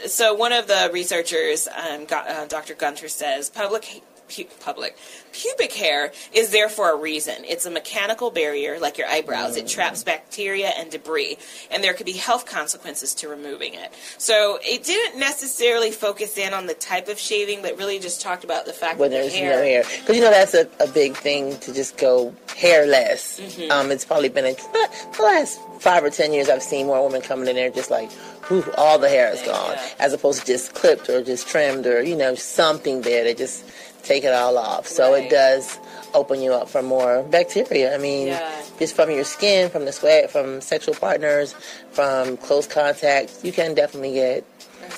[0.06, 2.74] so one of the researchers, um, Go- uh, Dr.
[2.74, 4.02] Gunter says, public.
[4.28, 4.96] Pu- public
[5.32, 7.34] pubic hair is there for a reason.
[7.44, 9.56] It's a mechanical barrier, like your eyebrows.
[9.56, 11.38] It traps bacteria and debris,
[11.70, 13.92] and there could be health consequences to removing it.
[14.18, 18.44] So it didn't necessarily focus in on the type of shaving, but really just talked
[18.44, 19.56] about the fact when that the there's hair.
[19.56, 19.82] no hair.
[20.00, 23.40] Because you know that's a, a big thing to just go hairless.
[23.40, 23.70] Mm-hmm.
[23.70, 27.22] Um, it's probably been a, the last five or ten years I've seen more women
[27.22, 28.10] coming in there just like,
[28.48, 29.88] whew, all the hair is gone, Yeah.
[30.00, 33.64] as opposed to just clipped or just trimmed or you know something there to just
[34.02, 34.86] take it all off.
[34.86, 35.24] So Right.
[35.24, 35.78] it does
[36.14, 37.94] open you up for more bacteria.
[37.94, 38.50] I mean, Yeah.
[38.78, 41.54] just from your skin, from the sweat, from sexual partners,
[41.92, 44.44] from close contact, you can definitely get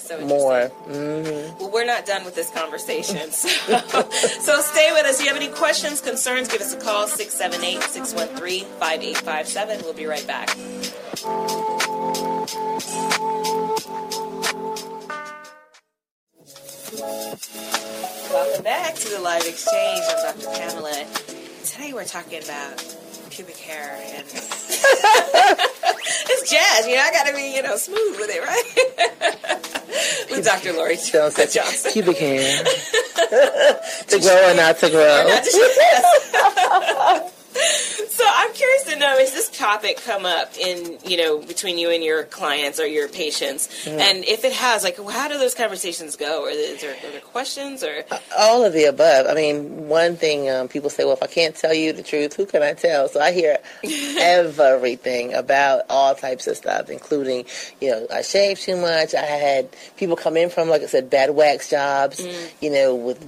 [0.00, 0.60] so more.
[0.86, 0.94] interesting.
[1.24, 1.58] Mm-hmm.
[1.58, 3.30] Well, we're not done with this conversation.
[3.40, 3.48] So,
[4.40, 5.16] so stay with us.
[5.18, 9.80] If you have any questions, concerns, give us a call 678 613 5857.
[9.82, 10.50] We'll be right back.
[18.30, 20.04] Welcome back to the live exchange.
[20.08, 20.46] I'm Dr.
[20.56, 21.04] Pamela.
[21.64, 22.96] Today we're talking about
[23.28, 24.24] pubic hair and
[26.28, 26.86] it's jazz.
[26.86, 30.30] You know, I got to be you know smooth with it, right?
[30.30, 30.74] with Dr.
[30.74, 31.92] Lori said Johnson.
[31.92, 32.62] pubic hair.
[32.64, 35.26] to grow or not to grow.
[38.10, 41.90] So I'm curious to know: Is this topic come up in you know between you
[41.90, 43.86] and your clients or your patients?
[43.86, 46.44] And if it has, like, how do those conversations go?
[46.44, 48.04] Or is there, are there questions or?
[48.36, 49.26] All of the above.
[49.26, 52.34] I mean, one thing um, people say, well, if I can't tell you the truth,
[52.36, 53.08] who can I tell?
[53.08, 53.58] So I hear
[54.18, 57.46] everything about all types of stuff, including,
[57.80, 59.14] you know, I shave too much.
[59.14, 62.20] I had people come in from, like I said, bad wax jobs,
[62.60, 63.18] you know, with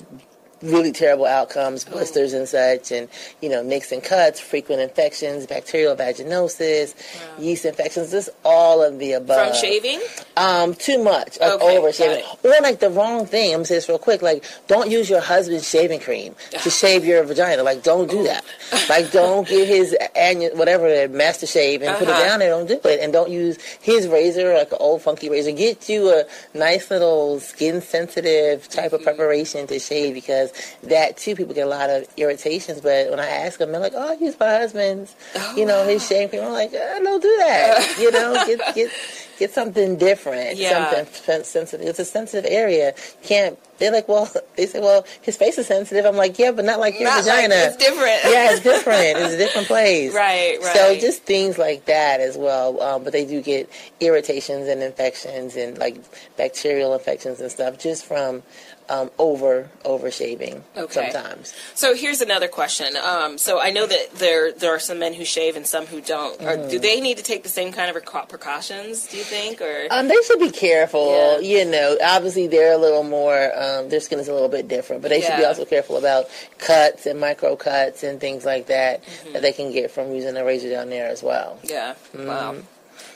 [0.62, 3.08] really terrible outcomes, blisters and such, and
[3.40, 6.94] you know nicks and cuts, frequent infections, bacterial vaginosis,
[7.38, 8.10] yeast infections.
[8.10, 9.48] Just all of the above.
[9.52, 10.00] From shaving?
[10.36, 13.50] Um, too much, like Okay, over shaving, or like the wrong thing.
[13.52, 14.22] I'm gonna say this real quick.
[14.22, 17.62] Like, don't use your husband's shaving cream to shave your vagina.
[17.62, 18.44] Like, don't do that.
[18.88, 22.24] Like, don't get his annual whatever master shave and put it Uh-huh.
[22.26, 22.50] down there.
[22.50, 25.52] Don't do it, and don't use his razor like an old funky razor.
[25.52, 26.24] Get you a
[26.56, 28.94] nice little skin sensitive type Mm-hmm.
[28.96, 30.51] of preparation to shave because
[30.84, 32.80] that too people get a lot of irritations.
[32.80, 35.14] But when I ask them, they're like, "Oh, he's my husband's,
[35.56, 37.96] you know, his shaving cream." I'm like, uh, "Don't do that.
[37.98, 38.90] you know, get get."
[39.38, 40.88] Get something different, Yeah.
[40.92, 41.84] something sensitive.
[41.88, 42.94] It's a sensitive area.
[43.24, 43.58] Can't.
[43.78, 46.04] They're like, well, they say, well, his face is sensitive.
[46.04, 47.54] I'm like, yeah, but not like your Not like- vagina.
[47.56, 48.20] it's different.
[48.24, 49.18] yeah, it's different.
[49.18, 50.14] It's a different place.
[50.14, 50.76] Right, right.
[50.76, 52.80] So just things like that as well.
[52.80, 55.96] Um, but they do get irritations and infections and like
[56.36, 58.44] bacterial infections and stuff just from
[58.92, 59.54] um, over
[59.92, 61.10] over shaving Okay.
[61.10, 61.54] sometimes.
[61.74, 62.88] So here's another question.
[63.12, 66.00] Um, so I know that there there are some men who shave and some who
[66.00, 66.38] don't.
[66.38, 66.68] Mm-hmm.
[66.72, 69.06] do they need to take the same kind of precau- precautions?
[69.10, 69.60] Do you think?
[69.60, 71.06] Or Um, they should be careful.
[71.40, 71.62] Yeah.
[71.64, 73.40] You know, obviously they're a little more.
[73.64, 76.26] Um, their skin is a little bit different, but they should be also careful about
[76.58, 79.32] cuts and micro cuts and things like that Mm-hmm.
[79.32, 81.58] that they can get from using a razor down there as well.
[81.64, 82.26] yeah, Mm-hmm.
[82.26, 82.56] wow.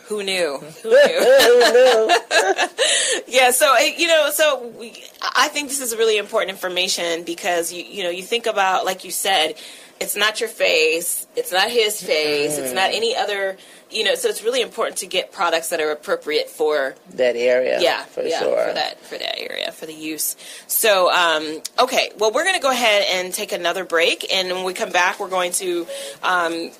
[0.09, 0.59] Who knew?
[0.83, 2.17] Who knew?
[3.27, 3.51] yeah.
[3.51, 8.05] So you know, so we, I think this is really important information because you you
[8.05, 9.55] know you think about like you said,
[9.99, 13.57] it's not your face, it's not his face, it's not any other.
[13.89, 17.81] You know, so it's really important to get products that are appropriate for that area,
[17.81, 18.67] yeah, for yeah, sure.
[18.67, 20.37] for that for that area for the use.
[20.67, 24.65] So, um, okay, well, we're going to go ahead and take another break, and when
[24.65, 25.87] we come back, we're going to.
[26.23, 26.71] Um,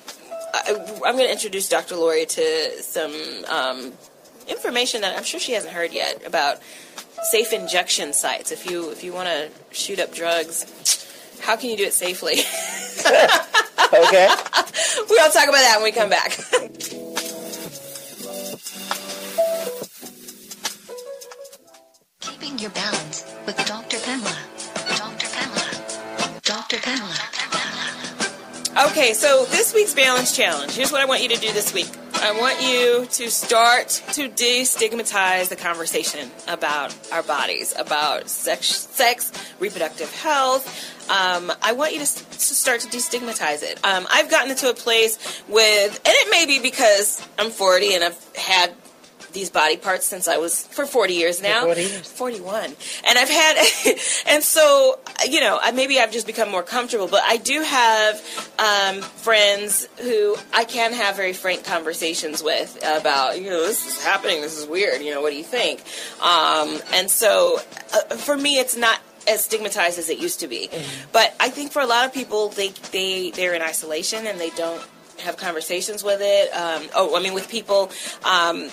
[0.53, 0.73] I,
[1.05, 1.95] I'm going to introduce Dr.
[1.95, 3.13] Lori to some
[3.47, 3.93] um,
[4.47, 6.59] information that I'm sure she hasn't heard yet about
[7.31, 8.51] safe injection sites.
[8.51, 11.07] If you if you want to shoot up drugs,
[11.41, 12.37] how can you do it safely?
[13.93, 14.27] Okay.
[15.09, 16.31] We'll talk about that when we come back.
[22.19, 23.97] Keeping your balance with Dr.
[23.99, 24.37] Pamela.
[24.97, 25.27] Dr.
[25.27, 26.41] Pamela.
[26.43, 26.77] Dr.
[26.77, 27.16] Pamela.
[28.85, 30.73] Okay, so this week's balance challenge.
[30.73, 31.89] Here's what I want you to do this week.
[32.13, 39.31] I want you to start to destigmatize the conversation about our bodies, about sex, sex
[39.59, 40.67] reproductive health.
[41.09, 43.83] Um, I want you to, s- to start to destigmatize it.
[43.83, 48.03] Um, I've gotten into a place with, and it may be because I'm 40 and
[48.03, 48.75] I've had
[49.33, 51.63] these body parts since I was for 40 years now.
[51.65, 52.11] 40 years.
[52.11, 52.75] 41.
[53.07, 53.57] And I've had,
[54.27, 58.15] and so, you know, maybe I've just become more comfortable, but I do have
[58.59, 64.03] um, friends who I can have very frank conversations with about, you know, this is
[64.03, 65.81] happening, this is weird, you know, what do you think?
[66.21, 67.59] Um, and so,
[67.93, 70.69] uh, for me, it's not as stigmatized as it used to be.
[71.11, 74.51] But I think for a lot of people, they, they, they're in isolation and they
[74.51, 74.85] don't
[75.19, 76.49] have conversations with it.
[76.53, 77.91] Um, oh, I mean, with people.
[78.23, 78.69] Um,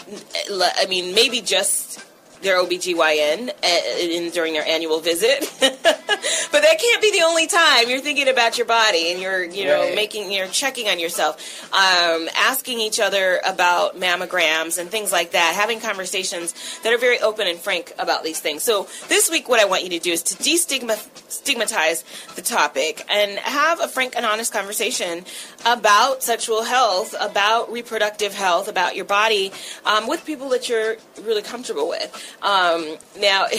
[0.51, 2.05] I mean, maybe just
[2.45, 5.41] their OBGYN uh, in, during their annual visit.
[5.61, 9.65] but that can't be the only time you're thinking about your body and you're, you
[9.65, 9.95] know, Right.
[9.95, 11.37] making, you're checking on yourself,
[11.73, 17.19] um, asking each other about mammograms and things like that, having conversations that are very
[17.21, 18.63] open and frank about these things.
[18.63, 22.05] So this week, what I want you to do is to destigmatize
[22.37, 25.25] the topic and have a frank and honest conversation
[25.67, 29.53] about sexual health, about reproductive health, about your body,
[29.85, 32.34] um, with people that you're really comfortable with.
[32.43, 33.47] Um, now,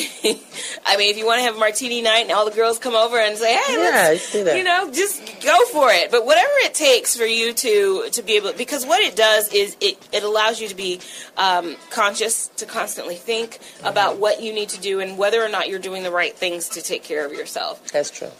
[0.86, 2.96] I mean, if you want to have a martini night and all the girls come
[2.96, 4.58] over and say, "Hey, Yeah, let's, let's do that.
[4.58, 8.34] you know, just go for it." But whatever it takes for you to to be
[8.34, 11.00] able, because what it does is it it allows you to be
[11.38, 15.68] um, conscious, to constantly think about what you need to do and whether or not
[15.70, 17.86] you're doing the right things to take care of yourself.
[17.92, 18.32] That's true.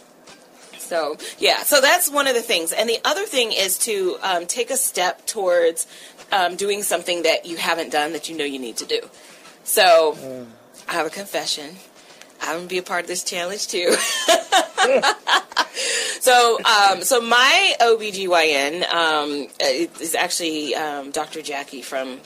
[0.78, 4.46] So yeah, so that's one of the things, and the other thing is to um,
[4.46, 5.88] take a step towards
[6.32, 9.00] um, doing something that you haven't done that you know you need to do.
[9.66, 10.48] So
[10.88, 11.76] I have a confession.
[12.42, 13.92] I'm gonna be a part of this challenge too.
[16.20, 21.42] so, um, so my OBGYN um, is actually um, Dr.
[21.42, 22.20] Jackie from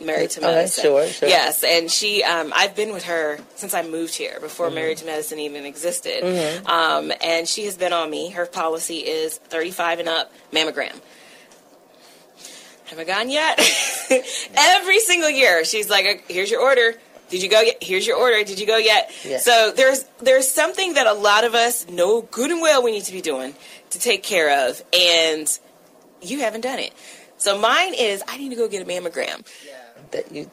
[0.00, 0.82] Married to Medicine.
[0.84, 1.28] sure, sure.
[1.28, 4.74] Yes, and she, um, I've been with her since I moved here, before Mm-hmm.
[4.74, 6.22] Married to Medicine even existed.
[6.66, 8.30] Um, and she has been on me.
[8.30, 10.98] Her policy is 35 and up mammogram.
[12.86, 13.58] Haven't gone yet.
[14.56, 16.94] Every single year, she's like, "Here's your order.
[17.28, 17.82] Did you go yet?
[17.82, 18.44] Here's your order.
[18.44, 19.44] Did you go yet?" Yes.
[19.44, 23.04] So there's there's something that a lot of us know good and well we need
[23.04, 23.54] to be doing
[23.90, 25.58] to take care of, and
[26.22, 26.92] you haven't done it.
[27.38, 29.44] So mine is I need to go get a mammogram.
[30.12, 30.50] That you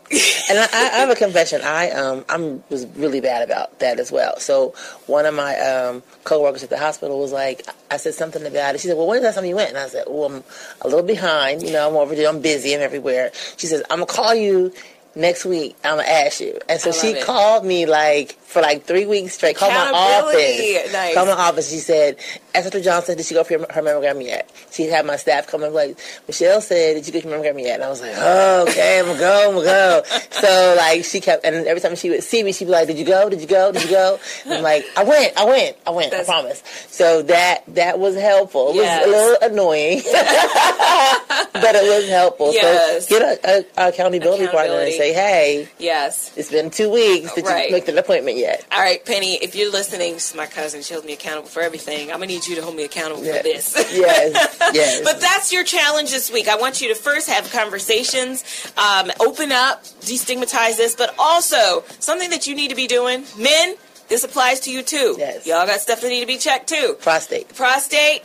[0.50, 1.62] and I, I have a confession.
[1.64, 4.40] I um I'm was really bad about that as well.
[4.40, 4.74] So
[5.08, 8.82] one of my um coworkers at the hospital was like, I said something about it.
[8.82, 10.44] She said, "Well, when is that time you went?" And I said, "Well, I'm
[10.82, 11.64] a little behind.
[11.64, 12.28] You know, I'm overdue.
[12.28, 12.74] I'm busy.
[12.74, 14.74] I'm everywhere." She says, "I'm gonna call you."
[15.16, 17.24] Next week, I'm gonna ask you, and so she it.
[17.24, 19.58] called me like for like three weeks straight.
[19.58, 20.94] Called my office.
[20.94, 21.14] Nice.
[21.16, 21.70] Called my office.
[21.70, 22.18] She said,
[22.56, 22.82] "Ask Dr.
[22.84, 25.98] Johnson, did she go for her mammogram yet?" She had my staff come and like,
[26.28, 29.06] Michelle said, "Did you get your mammogram yet?" And I was like, "Oh, okay, I'm
[29.08, 32.44] gonna go, I'm gonna go." So like she kept, and every time she would see
[32.44, 33.30] me, she'd be like, "Did you go?
[33.30, 33.72] Did you go?
[33.72, 36.12] Did you go?" And I'm like, "I went, I went, I went.
[36.12, 38.70] That's- I promise." So that that was helpful.
[38.70, 40.02] It was a little annoying,
[41.54, 42.54] but it was helpful.
[42.54, 43.08] Yes.
[43.10, 46.32] So get a, a, a accountability, partner and say, "Hey, Yes.
[46.38, 47.34] it's been two weeks.
[47.34, 47.70] Did Right.
[47.70, 50.82] you make an appointment yet?" All right, Penny, if you're listening, this is my cousin.
[50.82, 52.10] She holds me accountable for everything.
[52.12, 53.38] I'm going to need you to hold me accountable Yeah.
[53.38, 53.74] for this.
[53.94, 55.02] Yes, yes.
[55.04, 56.48] But that's your challenge this week.
[56.48, 58.44] I want you to first have conversations,
[58.78, 63.24] um, open up, destigmatize this, but also something that you need to be doing.
[63.38, 63.76] Men,
[64.10, 65.16] this applies to you too.
[65.18, 65.46] Yes.
[65.48, 66.96] Y'all got stuff that need to be checked too.
[67.02, 67.54] prostate.
[67.56, 68.24] Prostate,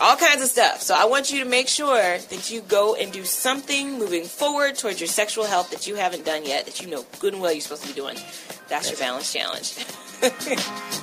[0.00, 0.82] all kinds of stuff.
[0.82, 4.76] So I want you to make sure that you go and do something moving forward
[4.76, 7.52] towards your sexual health that you haven't done yet, that you know good and well
[7.52, 8.16] you're supposed to be doing.
[8.68, 9.74] That's your balance challenge.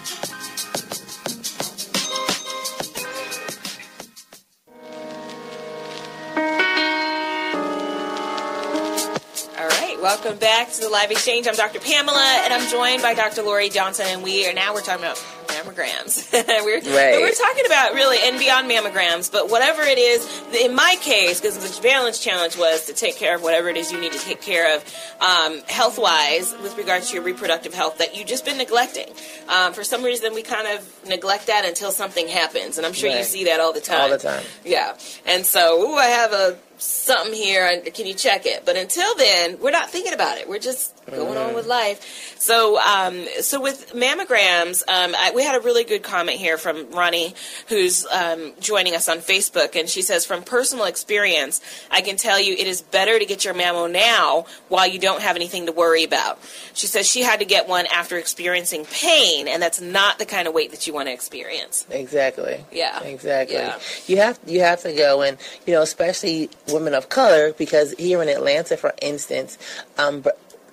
[9.57, 11.47] All right, welcome back to the live exchange.
[11.47, 11.79] I'm Dr.
[11.79, 13.43] Pamela, and I'm joined by Dr.
[13.43, 15.23] Lorie Johnson, and we are now we're talking about
[15.63, 16.31] mammograms.
[16.65, 17.19] we're, Right.
[17.21, 20.27] we're talking about really and beyond mammograms, but whatever it is.
[20.61, 23.91] In my case, because the balance challenge was to take care of whatever it is
[23.91, 24.83] you need to take care of
[25.19, 29.07] um, health wise with regards to your reproductive health that you've just been neglecting.
[29.47, 33.09] Um, for some reason, we kind of neglect that until something happens, and I'm sure
[33.09, 34.01] you see that all the time.
[34.01, 34.43] All the time.
[34.65, 34.95] Yeah.
[35.25, 38.65] And so, ooh, I have a something here, and can you check it?
[38.65, 40.49] But until then, we're not thinking about it.
[40.49, 42.35] We're just going on with life.
[42.39, 46.91] So, um, so with mammograms, um, I, we had a really good comment here from
[46.91, 47.35] Ronnie,
[47.67, 52.39] who's um, joining us on Facebook, and she says, from personal experience, I can tell
[52.39, 55.71] you it is better to get your mammo now while you don't have anything to
[55.71, 56.39] worry about.
[56.73, 60.47] She says she had to get one after experiencing pain, and that's not the kind
[60.47, 61.85] of weight that you want to experience.
[61.89, 62.63] Exactly.
[62.71, 63.01] Yeah.
[63.03, 63.57] Exactly.
[63.57, 63.79] Yeah.
[64.07, 68.21] You have you have to go and you know, especially women of color, because here
[68.21, 69.57] in Atlanta, for instance,
[69.97, 70.23] um,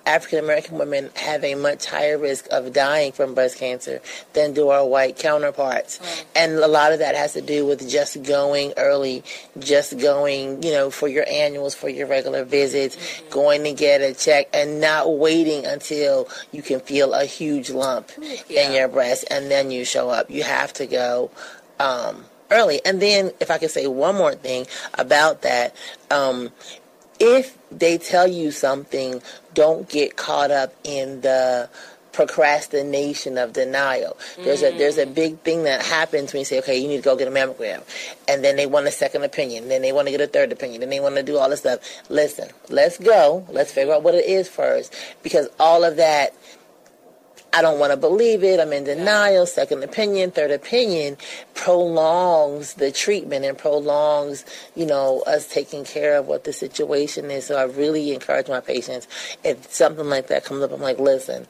[0.09, 4.01] African American women have a much higher risk of dying from breast cancer
[4.33, 5.99] than do our white counterparts.
[6.35, 9.23] And a lot of that has to do with just going early,
[9.59, 12.97] just going, you know, for your annuals, for your regular visits,
[13.29, 18.09] going to get a check and not waiting until you can feel a huge lump
[18.49, 18.67] Yeah.
[18.67, 20.31] in your breast and then you show up.
[20.31, 21.29] You have to go
[21.79, 22.81] um, early.
[22.83, 25.75] And then, if I could say one more thing about that,
[26.09, 26.49] um,
[27.19, 29.21] if they tell you something,
[29.53, 31.69] don't get caught up in the
[32.11, 34.17] procrastination of denial.
[34.37, 35.13] There's a there's a mm.
[35.13, 37.83] big thing that happens when you say, okay, you need to go get a mammogram,
[38.27, 40.81] and then they want a second opinion, then they want to get a third opinion,
[40.81, 41.79] then they want to do all this stuff.
[42.09, 43.45] Listen, let's go.
[43.49, 46.33] Let's figure out what it is first, because all of that
[47.53, 48.59] I don't want to believe it.
[48.59, 49.45] I'm in denial.
[49.45, 51.17] Second opinion, third opinion
[51.55, 57.47] prolongs the treatment and prolongs, you know, us taking care of what the situation is.
[57.47, 59.07] So I really encourage my patients
[59.43, 61.47] if something like that comes up, I'm like, listen,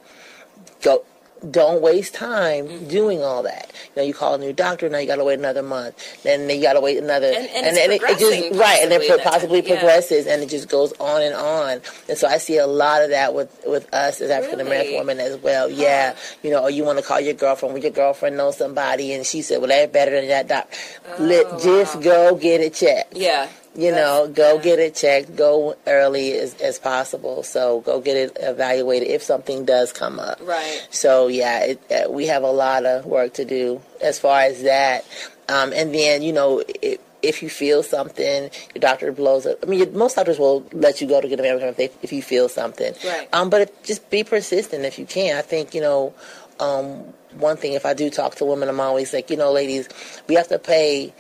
[0.82, 1.04] go.
[1.50, 2.88] Don't waste time Mm-hmm.
[2.90, 3.72] doing all that.
[3.96, 5.96] You know, you call a new doctor, now you got to wait another month.
[6.24, 8.92] Then you got to wait another, And- and it's then it, it just right, and
[8.92, 9.32] then possibly time.
[9.32, 9.76] possibly Yeah.
[9.80, 11.82] progresses, and it just goes on and on.
[12.10, 15.00] And so I see a lot of that with with us as African American Really?
[15.00, 15.70] women as well.
[15.70, 19.14] Yeah, you know, or you want to call your girlfriend when your girlfriend knows somebody,
[19.14, 20.68] and she said, "Well, they're better than that doc."
[21.20, 23.16] Let just go get it checked.
[23.16, 23.48] Yeah.
[23.76, 25.36] You know, go get it checked.
[25.36, 27.44] Go early as, as possible.
[27.44, 30.40] So go get it evaluated if something does come up.
[30.42, 30.88] Right.
[30.90, 34.64] So yeah, it, uh, we have a lot of work to do as far as
[34.64, 35.06] that.
[35.48, 39.60] Um, and then you know, if, if you feel something, your doctor blows it.
[39.62, 42.12] I mean, most doctors will let you go to get a mammogram if, they, if
[42.12, 42.94] you feel something.
[43.06, 43.30] Right.
[43.34, 45.38] Um, but if, just be persistent if you can.
[45.38, 46.14] I think you know.
[46.60, 49.88] Um, one thing, if I do talk to women, I'm always like, you know, ladies,
[50.28, 51.14] we have to pay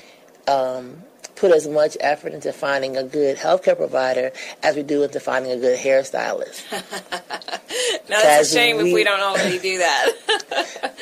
[0.48, 1.04] um,
[1.39, 4.32] put as much effort into finding a good healthcare provider
[4.63, 6.62] as we do into finding a good hairstylist.
[8.10, 10.12] Now Because a shame if we- we don't already do that.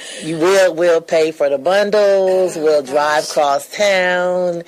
[0.24, 4.64] you will will pay for the bundles, we'll drive cross town,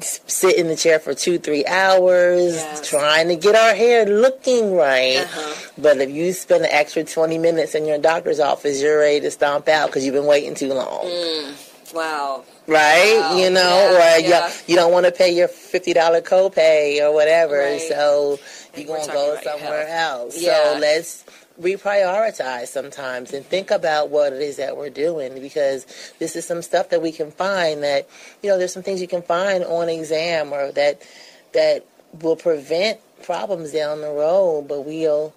[0.00, 2.86] sit in the chair for two, three hours, Yes.
[2.88, 5.18] trying to get our hair looking right.
[5.20, 5.70] Uh-huh.
[5.78, 9.30] But if you spend an extra 20 minutes in your doctor's office, you're ready to
[9.30, 11.54] stomp out because you've been waiting too long.
[11.94, 12.44] Wow.
[12.66, 13.16] right?
[13.20, 13.36] Wow.
[13.36, 13.60] You know,
[13.98, 14.48] Yeah, or yeah.
[14.48, 17.80] you, you don't want to pay your fifty dollar copay or whatever, Right.
[17.80, 18.38] so
[18.76, 20.32] you're gonna go somewhere health.
[20.34, 20.42] else.
[20.42, 20.74] Yeah.
[20.74, 21.24] So let's
[21.60, 25.84] reprioritize sometimes and think about what it is that we're doing because
[26.18, 28.08] this is some stuff that we can find that
[28.42, 31.02] you know there's some things you can find on exam or that
[31.52, 31.84] that
[32.20, 35.32] will prevent problems down the road, but we'll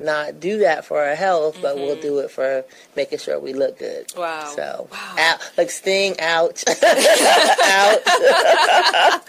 [0.00, 2.64] not do that for our health, but we'll do it for
[2.96, 4.08] making sure we look good.
[4.08, 4.20] Mm-hmm.
[4.20, 4.52] Wow.
[4.56, 5.14] So, Wow.
[5.18, 7.98] out, like sting out, out.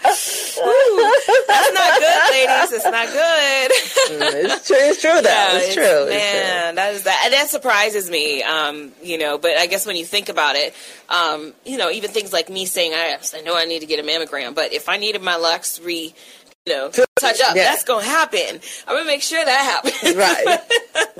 [0.02, 2.72] That's not good, ladies.
[2.72, 3.70] It's not good.
[3.72, 4.76] it's true.
[4.78, 5.28] It's true, though.
[5.28, 5.84] Yeah, it's, true.
[5.84, 7.28] It's Man, that is that.
[7.30, 8.42] That surprises me.
[8.42, 10.74] Um, you know, but I guess when you think about it,
[11.08, 14.00] um, you know, even things like me saying, I, I know I need to get
[14.00, 16.14] a mammogram, but if I needed my Lux re,
[16.66, 17.64] you know, touch up, Yeah.
[17.64, 18.60] that's gonna happen.
[18.86, 20.14] I'm gonna make sure that happens.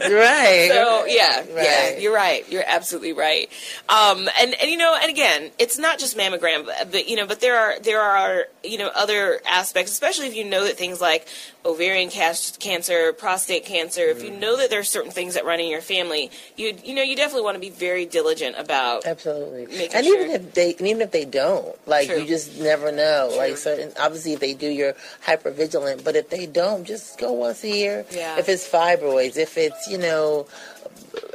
[0.02, 0.10] Right.
[0.10, 0.68] right.
[0.70, 2.48] So yeah, yeah, you're right.
[2.50, 3.48] You're absolutely right.
[3.88, 7.26] Um, and and you know, and again, it's not just mammogram, but, but you know,
[7.26, 11.00] but there are there are you know other aspects, especially if you know that things
[11.00, 11.26] like
[11.64, 14.40] ovarian cancer, prostate cancer, if you Mm.
[14.40, 17.14] know that there are certain things that run in your family, you you know, you
[17.16, 19.04] definitely want to be very diligent about.
[19.06, 19.88] Absolutely.
[19.94, 20.20] And sure.
[20.22, 22.20] even if they, and even if they don't, like True.
[22.20, 23.28] you just never know.
[23.30, 23.38] True.
[23.38, 24.94] Like certain, obviously, if they do, you're
[25.32, 26.04] hyper vigilant.
[26.04, 28.04] But if they don't, just go once a year.
[28.10, 28.38] Yeah.
[28.38, 30.46] If it's fibroids, if it's you know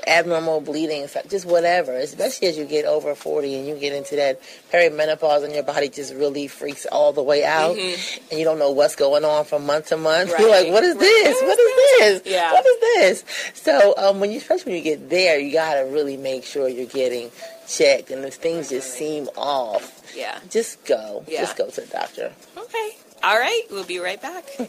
[0.08, 1.93] abnormal bleeding, just whatever.
[1.98, 4.39] Especially as you get over forty and you get into that
[4.72, 8.72] perimenopause, and your body just really freaks all the way out, and you don't know
[8.72, 10.30] what's going on from month to month.
[10.30, 10.66] You're Mm-hmm.
[10.66, 11.02] Like, what is Right.
[11.02, 11.41] this?
[11.41, 12.34] What is this?
[12.34, 12.52] Yeah.
[12.54, 13.52] What is this?
[13.54, 16.86] So um, when you, especially when you get there, you gotta really make sure you're
[16.86, 17.30] getting
[17.68, 19.84] checked, and if things just seem off,
[20.16, 20.39] Yeah.
[20.50, 21.24] just go.
[21.28, 21.41] Yeah.
[21.41, 22.32] Just go to the doctor.
[22.58, 22.97] Okay.
[23.28, 23.63] All right.
[23.69, 24.45] We'll be right back.
[24.57, 24.63] All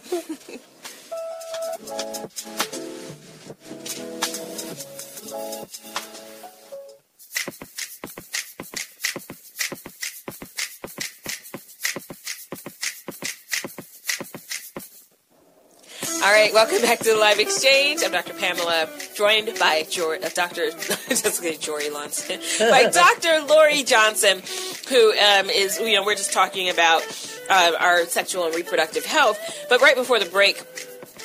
[16.34, 18.02] right, welcome back to the live exchange.
[18.04, 18.34] I'm Dr.
[18.34, 20.72] Pamela, joined by Jor- uh, Dr.
[21.09, 23.46] just kidding, Jory Lonson, by Dr.
[23.46, 24.42] Lorie Johnson,
[24.88, 27.02] who um, is you know we're just talking about
[27.49, 29.38] uh, our sexual and reproductive health.
[29.68, 30.62] But right before the break,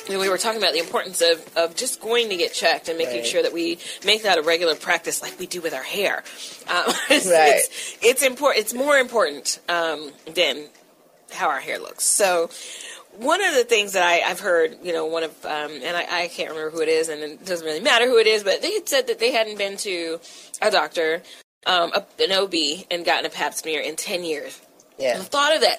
[0.08, 2.88] you know, we were talking about the importance of, of just going to get checked
[2.88, 3.26] and making Right.
[3.26, 6.22] sure that we make that a regular practice, like we do with our hair.
[6.68, 7.54] Um, it's, Right.
[7.56, 8.64] it's, it's important.
[8.64, 10.66] It's more important um, than
[11.32, 12.04] how our hair looks.
[12.04, 12.50] So
[13.16, 16.24] one of the things that I, I've heard, you know, one of, um, and I,
[16.24, 18.60] I can't remember who it is, and it doesn't really matter who it is, but
[18.60, 20.18] they had said that they hadn't been to
[20.60, 21.22] a doctor,
[21.66, 22.54] um, a, an OB,
[22.90, 24.60] and gotten a pap smear in 10 years.
[24.98, 25.18] Yeah.
[25.18, 25.78] The thought of that,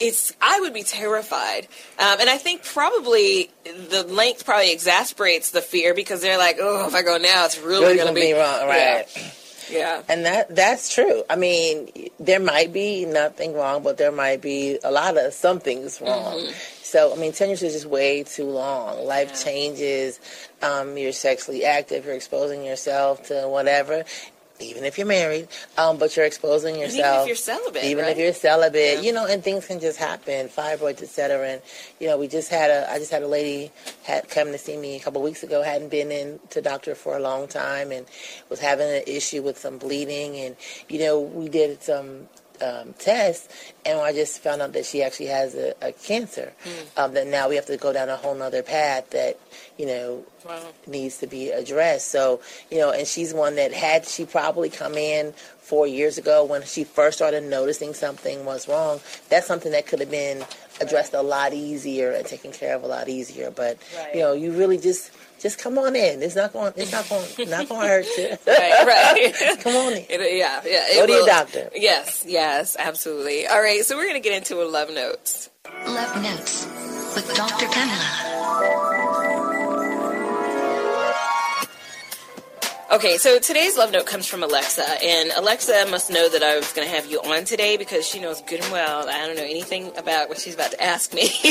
[0.00, 1.68] it's, I would be terrified.
[1.98, 6.86] Um, and I think probably the length probably exasperates the fear because they're like, oh,
[6.88, 9.06] if I go now, it's really, Really going to be wrong, right?
[9.14, 9.22] Yeah.
[9.70, 10.02] yeah.
[10.08, 11.22] And that that's true.
[11.30, 16.00] I mean, there might be nothing wrong, but there might be a lot of something's
[16.00, 16.48] wrong.
[16.82, 19.04] So, I mean, 10 years is just way too long.
[19.06, 19.48] Life Mm-hmm.
[19.48, 19.52] Yeah.
[19.52, 20.20] changes.
[20.62, 22.04] Um, you're sexually active.
[22.04, 24.04] You're exposing yourself to whatever,
[24.62, 25.48] even if you're married.
[25.78, 26.98] Um, but you're exposing And yourself.
[27.06, 28.12] even if you're celibate, even right?
[28.12, 29.00] if you're celibate, Yeah.
[29.00, 31.48] you know, and things can just happen, fibroids, etc.
[31.48, 31.62] And
[31.98, 33.70] you know, we just had a, I just had a lady
[34.04, 37.16] had come to see me a couple weeks ago, hadn't been in to doctor for
[37.16, 38.06] a long time, and
[38.48, 40.56] was having an issue with some bleeding, and
[40.88, 42.28] you know, we did some.
[42.62, 43.48] Um, tests,
[43.86, 46.52] and I just found out that she actually has a, a cancer.
[46.62, 46.70] Hmm.
[47.00, 49.38] Um, that now we have to go down a whole nother path that
[49.78, 50.60] you know Wow.
[50.86, 52.10] needs to be addressed.
[52.10, 52.40] So,
[52.70, 56.62] you know, and she's one that had she probably come in four years ago when
[56.64, 60.44] she first started noticing something was wrong, that's something that could have been
[60.80, 63.50] addressed a lot easier and taken care of a lot easier.
[63.50, 64.14] But Right.
[64.14, 66.22] you know, you really just just come on in.
[66.22, 66.72] It's not going.
[66.76, 67.24] It's not going.
[67.50, 68.28] not going to hurt you.
[68.46, 69.58] Right, right.
[69.60, 70.04] come on in.
[70.08, 70.84] It, yeah, yeah.
[70.88, 71.70] it Go to your will- doctor.
[71.74, 73.46] Yes, yes, absolutely.
[73.46, 75.50] All right, so we're going to get into a love notes.
[75.86, 76.66] Love Notes
[77.14, 77.66] with Dr.
[77.68, 78.89] Pamela.
[82.92, 86.72] Okay, so today's love note comes from Alexa, and Alexa must know that I was
[86.72, 89.44] going to have you on today because she knows good and well I don't know
[89.44, 91.22] anything about what she's about to ask me.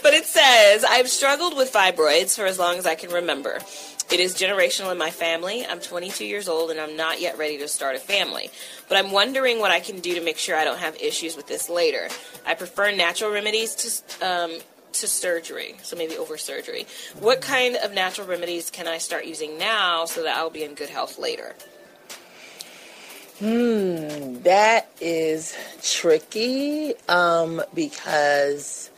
[0.00, 3.58] but it says, I've struggled with fibroids for as long as I can remember.
[4.12, 5.66] It is generational in my family.
[5.66, 8.52] I'm 22 years old and I'm not yet ready to start a family.
[8.88, 11.48] But I'm wondering what I can do to make sure I don't have issues with
[11.48, 12.10] this later.
[12.46, 13.74] I prefer natural remedies
[14.20, 14.58] to um,
[15.00, 16.86] to surgery, so maybe over surgery.
[17.20, 20.74] What kind of natural remedies can I start using now so that I'll be in
[20.74, 21.54] good health later?
[23.38, 28.90] Hmm, that is tricky um, because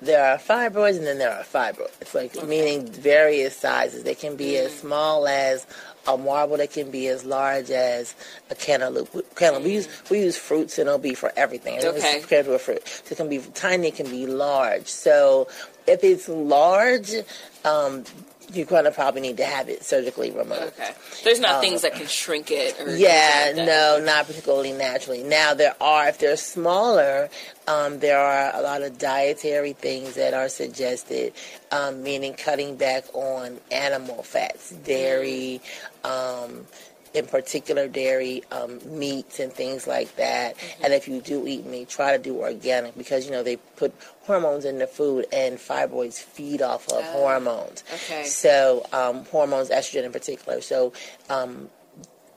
[0.00, 4.04] there are fibroids and then there are fibroids, like meaning various sizes.
[4.04, 4.80] They can be as Mm.
[4.80, 5.66] small as
[6.06, 6.56] a marble.
[6.58, 8.14] that can be as large as
[8.50, 9.08] a cantaloupe.
[9.36, 9.64] Cantaloupe.
[9.64, 11.74] We use we use fruits and it'll be for everything.
[11.76, 12.20] It's Okay.
[12.20, 12.86] compared to a fruit.
[12.86, 13.88] So it can be tiny.
[13.88, 14.86] It can be large.
[14.88, 15.48] So
[15.86, 17.12] if it's large,
[17.64, 18.04] um,
[18.52, 20.60] you're going to probably need to have it surgically removed.
[20.78, 20.92] Okay.
[21.24, 25.22] There's not things that can shrink it or Yeah, like no, not particularly naturally.
[25.22, 27.30] Now there are, if they're smaller,
[27.66, 31.32] um, there are a lot of dietary things that are suggested,
[31.72, 35.62] um, meaning cutting back on animal fats, dairy,
[36.04, 36.66] um,
[37.12, 40.56] in particular dairy, um, meats and things like that.
[40.56, 40.84] Mm-hmm.
[40.84, 43.94] And if you do eat meat, try to do organic because you know they put
[44.22, 47.84] hormones in the food, and fibroids feed off of Oh, hormones.
[47.92, 48.24] okay.
[48.24, 50.60] So um, hormones, estrogen in particular.
[50.60, 50.92] So
[51.30, 51.68] um,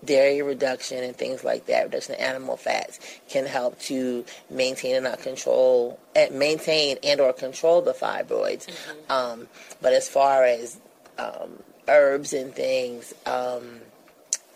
[0.05, 2.99] dairy reduction and things like that, reduction of animal fats,
[3.29, 8.67] can help to maintain and not control, and maintain and or control the fibroids.
[9.09, 9.47] Um,
[9.81, 10.79] but as far as
[11.17, 13.79] um, herbs and things, um,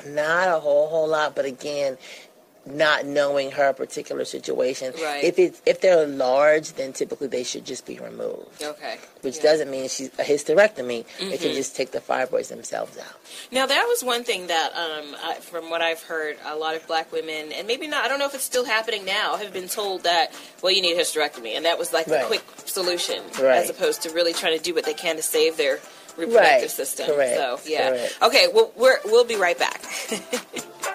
[0.05, 1.36] not a whole whole lot.
[1.36, 1.97] But again.
[2.63, 5.23] Not knowing her particular situation, Right.
[5.23, 8.61] if it's if they're large, then typically they should just be removed.
[8.61, 8.99] Okay.
[9.21, 9.41] Which Yeah.
[9.41, 11.03] doesn't mean she's a hysterectomy.
[11.17, 13.15] They can just take the fibroids themselves out.
[13.49, 16.86] Now that was one thing that, um, I, from what I've heard, a lot of
[16.86, 19.67] black women, and maybe not, I don't know if it's still happening now, have been
[19.67, 22.25] told that, well, you need a hysterectomy, and that was like the Right.
[22.27, 23.57] quick solution, Right.
[23.57, 25.79] as opposed to really trying to do what they can to save their
[26.18, 26.70] reproductive Right.
[26.72, 27.07] system.
[27.07, 27.36] Correct.
[27.38, 27.89] So yeah.
[27.89, 28.18] Correct.
[28.24, 28.47] Okay.
[28.53, 29.82] Well, we're we'll be right back.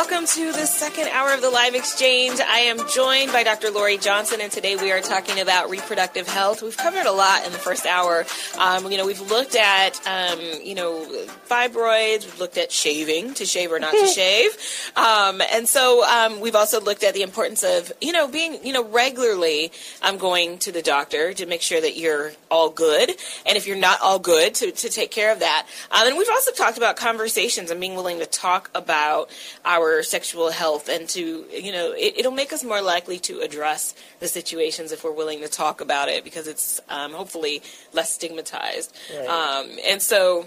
[0.00, 2.40] welcome to the second hour of the live exchange.
[2.40, 3.70] I am joined by Dr.
[3.70, 6.62] Lorie Johnson, and today we are talking about reproductive health.
[6.62, 8.24] We've covered a lot in the first hour.
[8.58, 11.04] Um, you know, we've looked at um, you know
[11.46, 12.24] fibroids.
[12.24, 14.56] We've looked at shaving, to shave or not to shave,
[14.96, 18.72] um, and so um, we've also looked at the importance of you know being you
[18.72, 19.70] know regularly
[20.00, 23.10] um, going to the doctor to make sure that you're all good,
[23.44, 25.66] and if you're not all good, to, to take care of that.
[25.90, 29.28] Um, and we've also talked about conversations and being willing to talk about
[29.66, 33.94] our sexual health and to you know it, it'll make us more likely to address
[34.20, 37.62] the situations if we're willing to talk about it because it's um, hopefully
[37.92, 38.90] less stigmatized.
[39.16, 39.28] Right.
[39.28, 40.46] Um, and so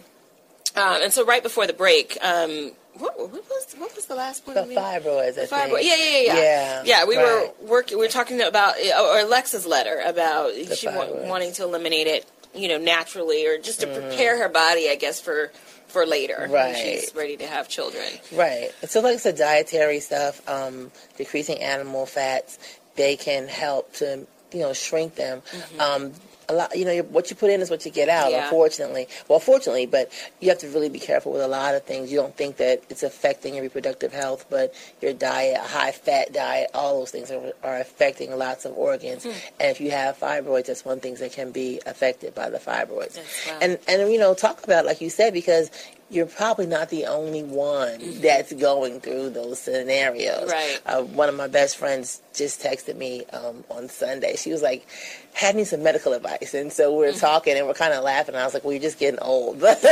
[0.76, 2.18] um, and so right before the break.
[2.24, 4.56] Um, what, what was what was the last one?
[4.56, 5.82] The we- fibroids, I Fibroid.
[5.82, 5.88] think.
[5.88, 6.84] Yeah, yeah, yeah, yeah.
[6.86, 7.26] Yeah, we right.
[7.62, 7.98] were working.
[7.98, 12.68] We were talking about or Alexa's letter about she wa- wanting to eliminate it, you
[12.68, 14.08] know, naturally or just to Mm-hmm.
[14.10, 15.52] prepare her body, I guess, for
[15.94, 16.76] for later when Right.
[16.76, 18.04] she's ready to have children.
[18.32, 18.72] Right.
[18.88, 22.58] So, like I said, dietary stuff, um, decreasing animal fats,
[22.96, 25.42] they can help to you know shrink them.
[25.80, 26.14] Um,
[26.54, 28.32] a lot, you know, what you put in is what you get out.
[28.32, 28.46] Yeah.
[28.46, 32.12] Unfortunately, well, fortunately, but you have to really be careful with a lot of things.
[32.12, 36.70] You don't think that it's affecting your reproductive health, but your diet, a high-fat diet,
[36.74, 39.24] all those things are, are affecting lots of organs.
[39.24, 39.32] Hmm.
[39.60, 43.18] And if you have fibroids, that's one thing that can be affected by the fibroids.
[43.18, 43.58] Yes, wow.
[43.62, 45.70] And and you know, talk about like you said because
[46.14, 50.50] you're probably not the only one that's going through those scenarios.
[50.50, 50.80] Right.
[50.86, 54.36] Uh, one of my best friends just texted me um, on Sunday.
[54.36, 54.88] She was like,
[55.34, 58.36] "Had me some medical advice," and so we were talking and we're kind of laughing.
[58.36, 59.88] I was like, "Well, you're just getting old." She's a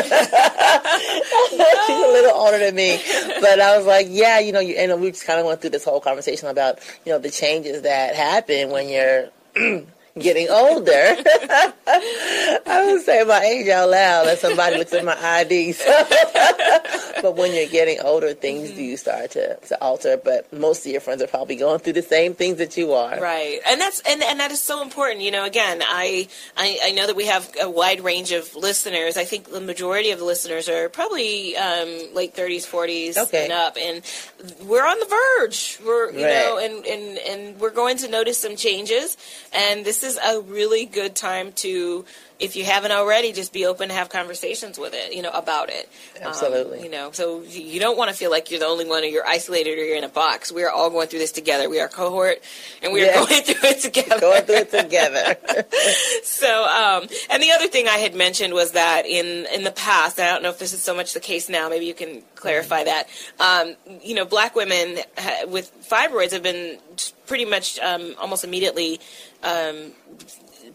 [2.12, 3.02] little older than me,
[3.42, 5.72] but I was like, "Yeah, you know," you, and we just kind of went through
[5.72, 9.30] this whole conversation about you know the changes that happen when you're.
[10.20, 10.92] Getting older,
[11.88, 15.74] I would say my age out loud as somebody looks at my ID.
[17.22, 20.20] but when you're getting older, things do start to, to alter.
[20.22, 23.22] But most of your friends are probably going through the same things that you are.
[23.22, 25.22] Right, and that's and, and that is so important.
[25.22, 29.16] You know, again, I, I I know that we have a wide range of listeners.
[29.16, 33.46] I think the majority of the listeners are probably um, late thirties, forties, Okay.
[33.46, 34.02] and up, and
[34.66, 35.80] we're on the verge.
[35.86, 36.34] We're you Right.
[36.34, 39.16] know, and, and and we're going to notice some changes,
[39.54, 42.06] and this is a really good time to.
[42.40, 45.70] If you haven't already, just be open to have conversations with it, you know, about
[45.70, 45.88] it.
[46.20, 46.82] Um, Absolutely.
[46.82, 49.28] you know, so you don't want to feel like you're the only one or you're
[49.28, 50.52] isolated or you're in a box.
[50.52, 51.70] We are all going through this together.
[51.70, 52.42] We are a cohort
[52.82, 54.20] and we are going through it together.
[54.20, 55.38] Going through it together.
[56.24, 60.20] So, um, and the other thing I had mentioned was that in in the past,
[60.20, 61.70] I don't know if this is so much the case now.
[61.70, 63.08] Maybe you can clarify that.
[63.40, 66.80] Um, you know, black women ha- with fibroids have been
[67.28, 69.00] pretty much um, almost immediately
[69.44, 69.92] um,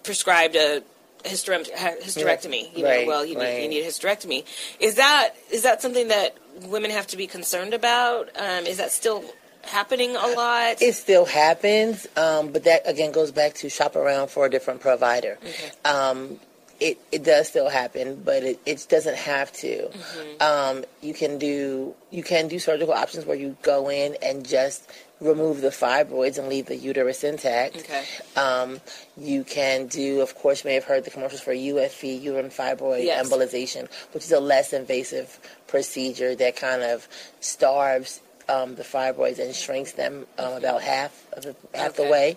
[0.02, 0.82] prescribed a
[1.24, 2.76] hysterem- hysterectomy.
[2.76, 4.44] You know, Right, well, you need, you need a hysterectomy.
[4.80, 8.30] Is that is that something that women have to be concerned about?
[8.36, 9.24] Um, is that still
[9.62, 10.80] happening a lot?
[10.80, 14.80] It still happens, um, but that again goes back to shop around for a different
[14.80, 15.38] provider.
[15.42, 15.70] Okay.
[15.84, 16.40] Um,
[16.78, 19.88] it, it does still happen, but it, it doesn't have to.
[19.88, 20.42] Mm-hmm.
[20.42, 24.90] Um, you can do you can do surgical options where you go in and just
[25.20, 27.76] remove the fibroids and leave the uterus intact.
[27.76, 28.04] Okay.
[28.36, 28.80] Um,
[29.16, 33.04] you can do, of course, you may have heard the commercials for UFE, uterine fibroid
[33.04, 33.28] Yes.
[33.28, 35.38] embolization, which is a less invasive
[35.68, 37.08] procedure that kind of
[37.40, 42.36] starves um, the fibroids and shrinks them um, about half of the, half the way.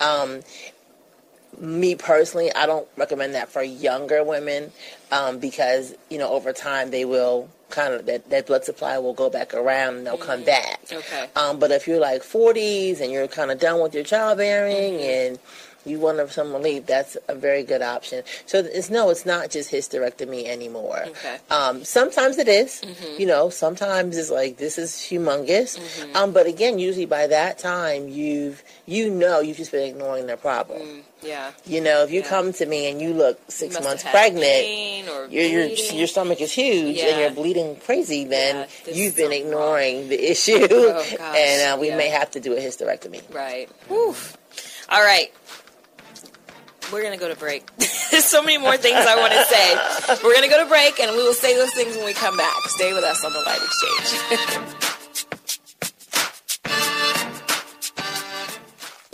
[0.00, 0.40] Um,
[1.58, 4.72] me personally, I don't recommend that for younger women
[5.10, 9.14] um, because you know over time they will kind of that, that blood supply will
[9.14, 10.80] go back around and they'll come back.
[10.92, 11.28] Okay.
[11.36, 15.38] Um, but if you're like 40s and you're kind of done with your childbearing and
[15.86, 18.22] you want some relief, that's a very good option.
[18.46, 21.04] So it's no, it's not just hysterectomy anymore.
[21.08, 21.38] Okay.
[21.50, 22.82] Um, sometimes it is.
[23.18, 25.78] You know, sometimes it's like this is humongous.
[26.14, 30.36] Um, but again, usually by that time you've you know you've just been ignoring their
[30.36, 31.02] problem.
[31.22, 31.52] Yeah.
[31.66, 32.28] You know, if you Yeah.
[32.28, 36.40] come to me and you look six Must months pregnant, or your your your stomach
[36.40, 37.06] is huge Yeah.
[37.08, 41.90] and you're bleeding crazy, then Yeah, you've been ignoring the issue, Oh, and uh, we
[41.90, 43.22] may have to do a hysterectomy.
[43.34, 43.68] Right.
[43.88, 44.14] Whew.
[44.88, 45.30] All right.
[46.92, 47.64] We're going to go to break.
[48.10, 50.24] There's so many more things I want to say.
[50.24, 52.36] We're going to go to break and we will say those things when we come
[52.36, 52.56] back.
[52.66, 54.66] Stay with us on the Live Exchange.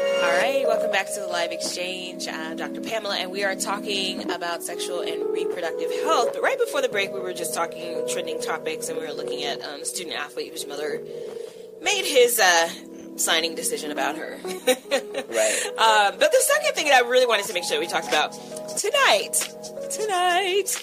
[0.00, 2.26] All right, welcome back to the Live Exchange.
[2.28, 2.80] I'm Dr.
[2.80, 6.30] Pamela, and we are talking about sexual and reproductive health.
[6.32, 9.44] But right before the break, we were just talking trending topics, and we were looking
[9.44, 11.02] at um, student athlete whose mother
[11.82, 12.68] made his uh,
[13.18, 14.38] signing decision about her.
[15.26, 15.66] Right.
[15.76, 18.32] Um, but the second thing that I really wanted to make sure we talked about
[18.78, 19.34] tonight,
[19.90, 20.82] tonight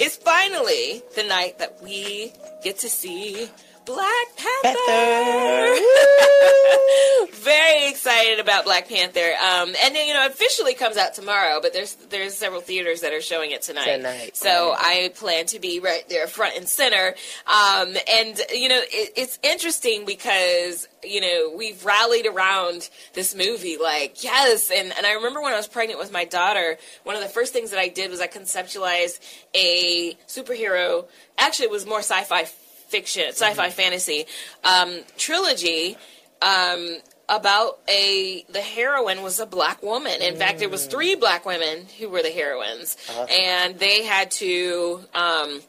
[0.00, 2.32] is finally the night that we
[2.64, 3.48] get to see
[3.84, 4.78] Black Panther.
[7.32, 9.20] Very excited about Black Panther.
[9.20, 13.12] Um, and then, you know, officially comes out tomorrow, but there's there's several theaters that
[13.12, 13.96] are showing it tonight.
[13.96, 17.14] Tonight, So I plan to be right there, front and center.
[17.46, 23.78] Um, and you know, it, it's interesting because you know we've rallied around this movie,
[23.82, 24.70] like yes.
[24.70, 27.52] And and I remember when I was pregnant with my daughter, one of the first
[27.52, 29.18] things that I did was I conceptualized
[29.54, 31.06] a superhero.
[31.38, 32.44] Actually, it was more sci-fi
[32.92, 34.26] fiction, sci-fi fantasy
[34.64, 35.96] um, trilogy.
[36.42, 40.20] Um, about a the heroine was a black woman.
[40.20, 42.96] In fact, there was three black women who were the heroines,
[43.30, 45.00] and they had to.
[45.14, 45.62] Um,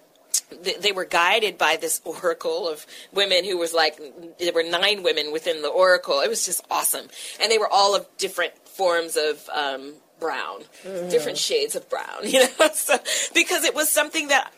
[0.63, 3.97] th- they were guided by this oracle of women who was like
[4.39, 6.19] there were nine women within the oracle.
[6.19, 7.07] It was just awesome,
[7.39, 10.63] and they were all of different forms of um, brown,
[11.09, 12.03] different shades of brown.
[12.23, 12.97] You know, so
[13.33, 14.51] because it was something that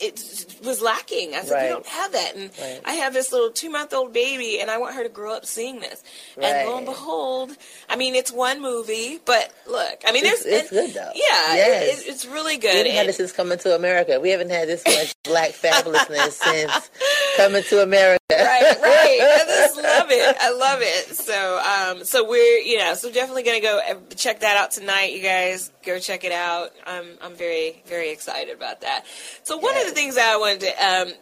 [0.00, 1.34] it was lacking.
[1.34, 1.62] I said, Right.
[1.64, 2.34] we don't have that.
[2.36, 2.80] And Right.
[2.84, 5.44] I have this little two month old baby, and I want her to grow up
[5.46, 6.02] seeing this.
[6.40, 7.50] And lo and behold,
[7.88, 11.10] I mean, it's one movie, but look, I mean, It's- there's it's good, though.
[11.14, 11.98] Yeah, Yes.
[12.00, 12.72] it, it, it's really good.
[12.72, 14.18] We haven't had this since coming to America.
[14.20, 16.90] We haven't had this much black fabulousness since
[17.36, 18.18] coming to America.
[18.30, 19.18] right, right.
[19.20, 20.36] I just love it.
[20.40, 21.14] I love it.
[21.16, 21.58] So,
[21.98, 25.12] um, so we're, you know, so definitely gonna go uh, check that out tonight.
[25.12, 26.70] You guys go check it out.
[26.86, 29.04] I'm, I'm very, very excited about that.
[29.42, 31.12] So one of the things that I wanted to um,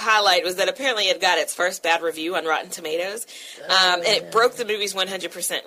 [0.00, 3.26] highlight was that apparently it got its first bad review on Rotten Tomatoes,
[3.64, 5.64] um, and it broke the movie's 100 percent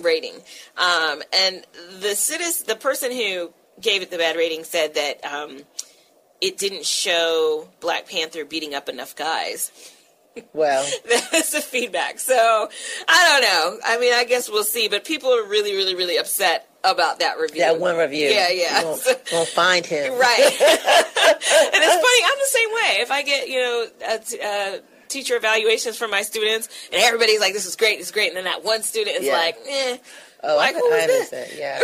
[0.00, 0.34] rating.
[0.76, 1.64] Um, and
[2.00, 5.60] the citizen, the person who gave it the bad rating said that um,
[6.40, 9.70] it didn't show Black Panther beating up enough guys.
[10.52, 12.18] Well, That's the feedback.
[12.18, 12.68] So
[13.08, 13.78] I don't know.
[13.84, 14.88] I mean, I guess we'll see.
[14.88, 17.60] But people are really, really, really upset about that review.
[17.60, 18.28] that one review.
[18.28, 18.80] Yeah, yeah.
[18.80, 20.12] We won't, won't find him.
[20.18, 20.38] Right.
[20.60, 22.24] and it's funny.
[22.24, 23.02] I'm the same way.
[23.02, 24.78] If I get you know a t- uh,
[25.08, 28.36] teacher evaluations from my students, and everybody's like, "This is great, this is great," and
[28.36, 29.34] then that one student is Yeah.
[29.34, 29.96] like, "Eh."
[30.44, 31.50] Oh, Like, I, who I understand.
[31.56, 31.80] Yeah,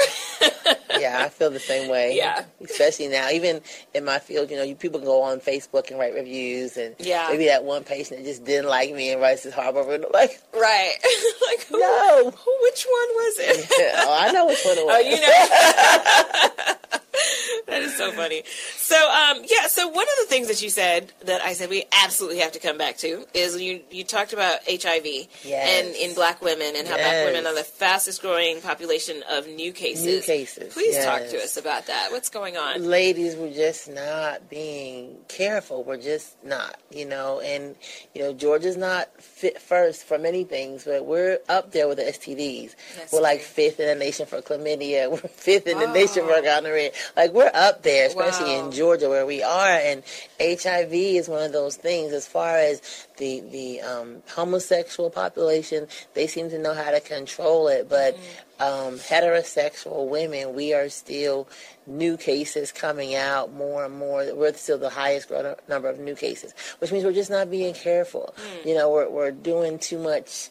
[0.99, 2.17] yeah, I feel the same way.
[2.17, 2.45] Yeah.
[2.65, 3.61] especially now, even
[3.95, 7.29] in my field, you know, you people go on Facebook and write reviews, and Yeah.
[7.31, 10.09] maybe that one patient that just didn't like me and writes this horrible review.
[10.13, 10.95] Like, Right.
[11.47, 12.57] like who, no, who?
[12.63, 13.67] Which one was it?
[14.07, 14.95] oh, I know which one it was.
[14.99, 16.99] Oh, you know.
[17.67, 18.43] that is so funny.
[18.77, 19.67] So, um, yeah.
[19.69, 22.59] So one of the things that you said that I said we absolutely have to
[22.59, 25.07] come back to is you you talked about HIV
[25.45, 25.85] Yes.
[25.85, 29.73] and in Black women and how Black women are the fastest growing population of new
[29.73, 30.05] cases.
[30.05, 32.09] New cases, Please talk to us about that.
[32.11, 32.85] What's going on?
[32.85, 35.85] ladies we're just not being careful.
[35.85, 37.41] We're just not, you know.
[37.41, 37.75] And
[38.15, 42.05] you know, Georgia's not fit first for many things, but we're up there with the
[42.05, 42.75] STDs.
[42.97, 45.11] That's we're like fifth in the nation for chlamydia.
[45.11, 45.93] We're fifth in the Oh.
[45.93, 46.91] nation for gonorrhea.
[47.17, 48.67] Like we're up there, especially Wow.
[48.67, 49.69] in Georgia where we are.
[49.71, 50.03] And
[50.41, 52.13] HIV is one of those things.
[52.13, 57.69] As far as the the um, homosexual population, they seem to know how to control
[57.69, 58.17] it, but
[58.59, 58.63] Mm-hmm.
[58.63, 61.49] um, heterosexual women, we are still
[61.87, 64.27] new cases coming out more and more.
[64.35, 65.31] We're still the highest
[65.69, 68.35] number of new cases, which means we're just not being careful.
[68.63, 68.67] Mm.
[68.67, 70.51] You know, we're we're doing too much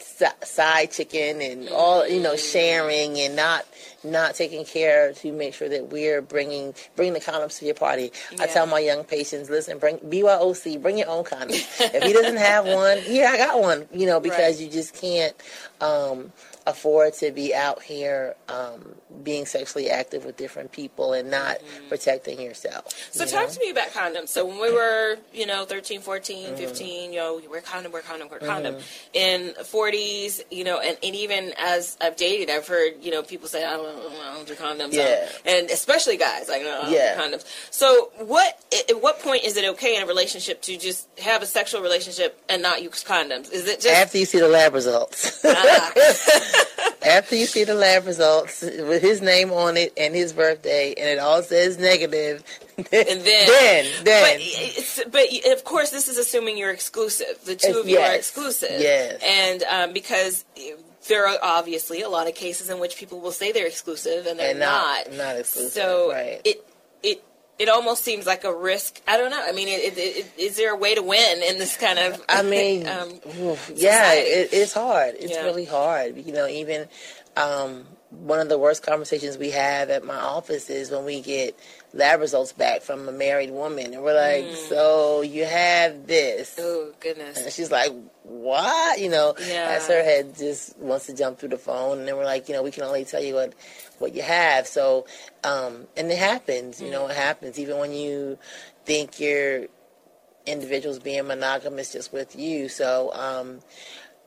[0.00, 3.66] side chicken and all you know sharing and not
[4.04, 8.12] not taking care to make sure that we're bringing bringing the condoms to your party.
[8.38, 11.66] I tell my young patients, listen, bring BYOC, bring your own condoms.
[11.80, 13.88] if he doesn't have one, here I got one.
[13.92, 14.60] You know, because Right.
[14.66, 15.34] you just can't
[15.80, 16.32] um,
[16.68, 18.94] afford to be out here um,
[19.24, 21.56] being sexually active with different people and not
[21.88, 22.84] protecting yourself.
[22.86, 23.18] Mm-hmm.
[23.18, 23.54] So you talk know?
[23.54, 24.28] to me about condoms.
[24.28, 26.56] So when we were, you know, 13, 14, Mm-hmm.
[26.56, 28.76] 15, you know, we wear condom, wear condom, wear condom.
[29.14, 33.48] In 40s, you know, and, and even as I've dated, I've heard, you know, people
[33.48, 33.86] say, I don't,
[34.22, 34.92] I don't do condoms.
[34.92, 35.26] Yeah.
[35.46, 37.16] And especially guys, like, no, I don't Yeah.
[37.16, 37.44] do condoms.
[37.70, 41.46] So what, at what point is it okay in a relationship to just have a
[41.46, 43.50] sexual relationship and not use condoms?
[43.52, 43.88] Is it just...
[43.94, 45.40] After you see the lab results.
[45.44, 45.92] Ah.
[47.08, 51.08] after you see the lab results with his name on it and his birthday, and
[51.08, 52.44] it all says negative,
[52.78, 54.40] and then, then, then,
[55.04, 57.38] but, but of course, this is assuming you're exclusive.
[57.44, 58.70] The two of you are exclusive.
[58.78, 59.20] Yes.
[59.24, 60.44] And um, because
[61.08, 64.38] there are obviously a lot of cases in which people will say they're exclusive and
[64.38, 66.40] they're and not not exclusive, So right?
[66.44, 66.64] it
[67.58, 69.00] it almost seems like a risk.
[69.08, 69.42] I don't know.
[69.44, 72.22] I mean, it, it, it, is there a way to win in this kind of?
[72.28, 73.10] I mean, um,
[73.74, 75.14] yeah, it, it's hard.
[75.18, 75.42] It's Yeah.
[75.44, 76.16] really hard.
[76.16, 76.88] You know, even
[77.36, 81.58] um, one of the worst conversations we have at my office is when we get
[81.98, 84.68] lab results back from a married woman, and we're like, Mm.
[84.68, 87.36] "So you have this?" oh goodness.
[87.36, 87.92] And she's like,
[88.22, 89.76] "What?" You know, Yeah.
[89.76, 92.54] as her head just wants to jump through the phone, and then we're like, "You
[92.54, 93.52] know, we can only tell you what
[93.98, 95.04] what you have." So,
[95.44, 96.80] um, and it happens.
[96.80, 97.10] You know, Mm.
[97.10, 98.38] it happens even when you
[98.86, 99.66] think your
[100.46, 102.68] individuals being monogamous just with you.
[102.68, 103.60] So, um,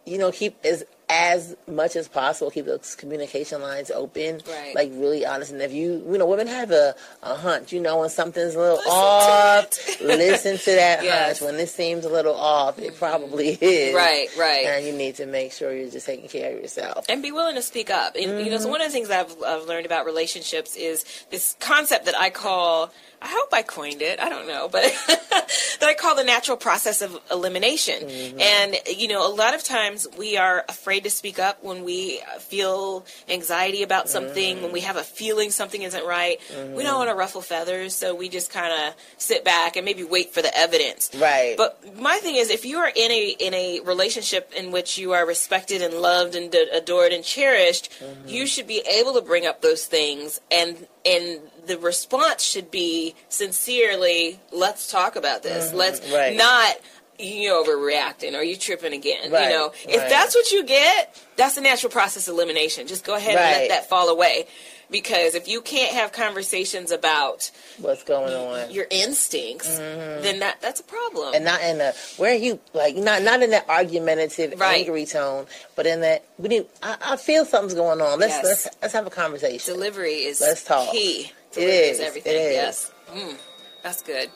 [0.06, 0.84] you know, keep as
[1.14, 4.74] as much as possible keep those communication lines open Right.
[4.74, 8.00] like really honest and if you you know women have a, a hunch you know
[8.00, 10.02] when something's a little Listen off it.
[10.06, 11.40] listen to that Yes.
[11.40, 14.66] hunch when this seems a little off it probably is Right, right.
[14.66, 17.56] and you need to make sure you're just taking care of yourself and be willing
[17.56, 18.16] to speak up.
[18.16, 18.64] And, You know, Mm-hmm.
[18.64, 22.30] so one of the things I've, I've learned about relationships is this concept that I
[22.30, 22.92] call.
[23.22, 24.20] I hope I coined it.
[24.20, 28.04] I don't know, but that I call the natural process of elimination.
[28.04, 28.40] Mm-hmm.
[28.40, 32.22] And you know, a lot of times we are afraid to speak up when we
[32.40, 36.40] feel anxiety about something, when we have a feeling something isn't right.
[36.76, 40.04] We don't want to ruffle feathers, so we just kind of sit back and maybe
[40.04, 41.12] wait for the evidence.
[41.16, 44.98] right But my thing is, if you are in a in a relationship in which
[44.98, 48.28] you are respected and loved and d- adored and cherished, Mm-hmm.
[48.30, 53.16] you should be able to bring up those things, and and the response should be
[53.30, 55.74] sincerely, "Let's talk about this.
[55.74, 56.14] Let's Mm-hmm.
[56.14, 56.36] right.
[56.38, 56.76] not."
[57.20, 58.34] You know overreacting?
[58.34, 59.32] Are you tripping again?
[59.32, 60.10] Right, You know, if right.
[60.10, 62.88] that's what you get, that's a natural process of elimination.
[62.88, 64.48] Just go ahead and let that fall away,
[64.92, 70.80] because if you can't have conversations about what's going on your instincts, then that that's
[70.80, 71.28] a problem.
[71.34, 71.36] Mm-hmm.
[71.36, 74.80] and not in a where are you like not not in that argumentative Right.
[74.80, 78.44] angry tone but in that we need I, I feel something's going on let's Yes.
[78.46, 80.92] let's let's have a conversation Delivery is Let's talk.
[80.92, 81.32] key.
[81.52, 82.34] It Delivery is, everything.
[82.34, 82.54] it is.
[82.54, 82.92] Yes.
[83.14, 83.38] Mm,
[83.84, 84.30] that's good.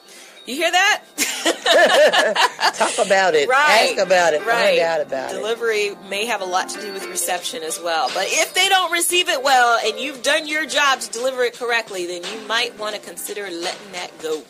[0.45, 1.01] You hear that?
[2.75, 3.89] talk about it Right.
[3.97, 4.77] ask about it Right.
[4.77, 8.09] find out about it Delivery may have a lot to do with reception as well.
[8.13, 11.57] But if they don't receive it well and you've done your job to deliver it
[11.57, 14.43] correctly, then you might want to consider letting that go.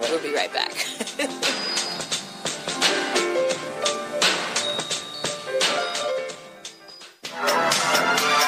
[0.00, 0.72] We'll be right back.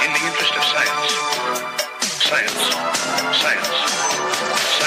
[0.05, 1.13] In the interest of science.
[2.23, 2.63] Science.
[3.43, 3.69] Science.
[3.69, 4.78] Science.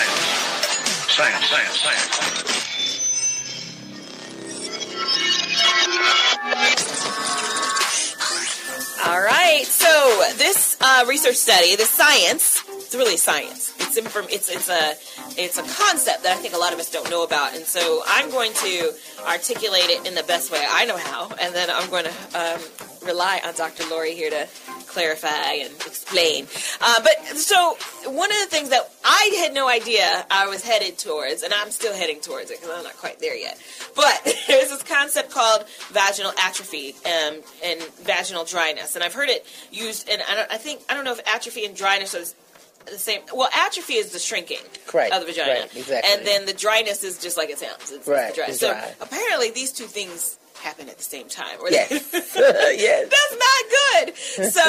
[1.11, 2.41] Science, science, science.
[9.05, 9.65] All right.
[9.65, 13.70] So this uh, research study, the science, it's really science.
[13.91, 14.95] It's inform- It's it's a
[15.35, 18.01] it's a concept that I think a lot of us don't know about, and so
[18.07, 18.93] I'm going to
[19.27, 22.61] articulate it in the best way I know how, and then I'm going to um,
[23.05, 23.83] rely on Dr.
[23.89, 24.47] Lorie here to
[24.87, 26.47] clarify and explain.
[26.79, 27.75] Uh, but so
[28.05, 31.69] one of the things that I had no idea I was headed towards, and I'm
[31.69, 33.59] still heading towards it because I'm not quite there yet.
[33.93, 39.45] But there's this concept called vaginal atrophy um, and vaginal dryness, and I've heard it
[39.69, 40.07] used.
[40.07, 42.23] And I, I think I don't know if atrophy and dryness are
[42.85, 43.21] the same.
[43.33, 44.59] Well, atrophy is the shrinking
[44.93, 46.11] Right, of the vagina, right, exactly.
[46.11, 47.91] and then the dryness is just like it sounds.
[47.91, 48.93] It's, Right, it's so dry.
[49.01, 51.57] apparently, these two things happen at the same time.
[51.59, 54.15] or yes yes that's not good.
[54.51, 54.61] So,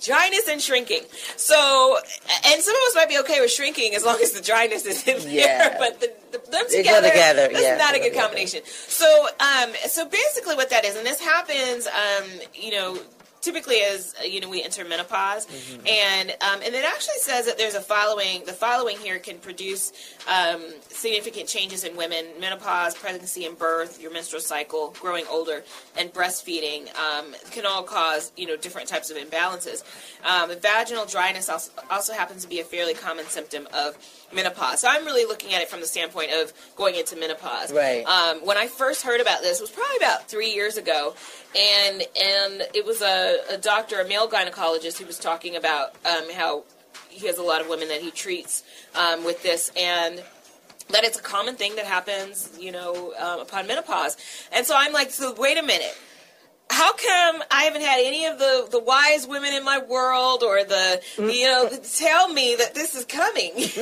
[0.02, 1.02] dryness and shrinking.
[1.36, 1.98] So,
[2.46, 5.06] and some of us might be okay with shrinking as long as the dryness is
[5.06, 5.68] in Yeah.
[5.68, 8.22] there, but the, the, them together, together, that's yeah, not a good together.
[8.22, 8.60] combination.
[8.64, 12.24] So, um, so basically what that is, and this happens, um,
[12.54, 12.98] you know,
[13.46, 15.86] typically as uh, you know we enter menopause Mm-hmm.
[15.86, 19.92] and um, and it actually says that there's a following the following here can produce
[20.28, 25.62] um, significant changes in women menopause pregnancy and birth your menstrual cycle growing older
[25.98, 29.84] and breastfeeding um, can all cause you know different types of imbalances
[30.24, 33.96] um, vaginal dryness also, also happens to be a fairly common symptom of
[34.32, 38.04] menopause so i'm really looking at it from the standpoint of going into menopause Right.
[38.04, 41.14] um, when I first heard about this it was probably about three years ago,
[41.56, 46.30] and and it was a, a doctor, a male gynecologist, who was talking about um,
[46.34, 46.64] how
[47.08, 48.62] he has a lot of women that he treats
[48.94, 50.22] um, with this, and
[50.90, 54.16] that it's a common thing that happens, you know, um, upon menopause.
[54.52, 55.96] And so I'm like, so wait a minute.
[56.68, 60.64] How come I haven't had any of the, the wise women in my world or
[60.64, 63.52] the, you know, tell me that this is coming?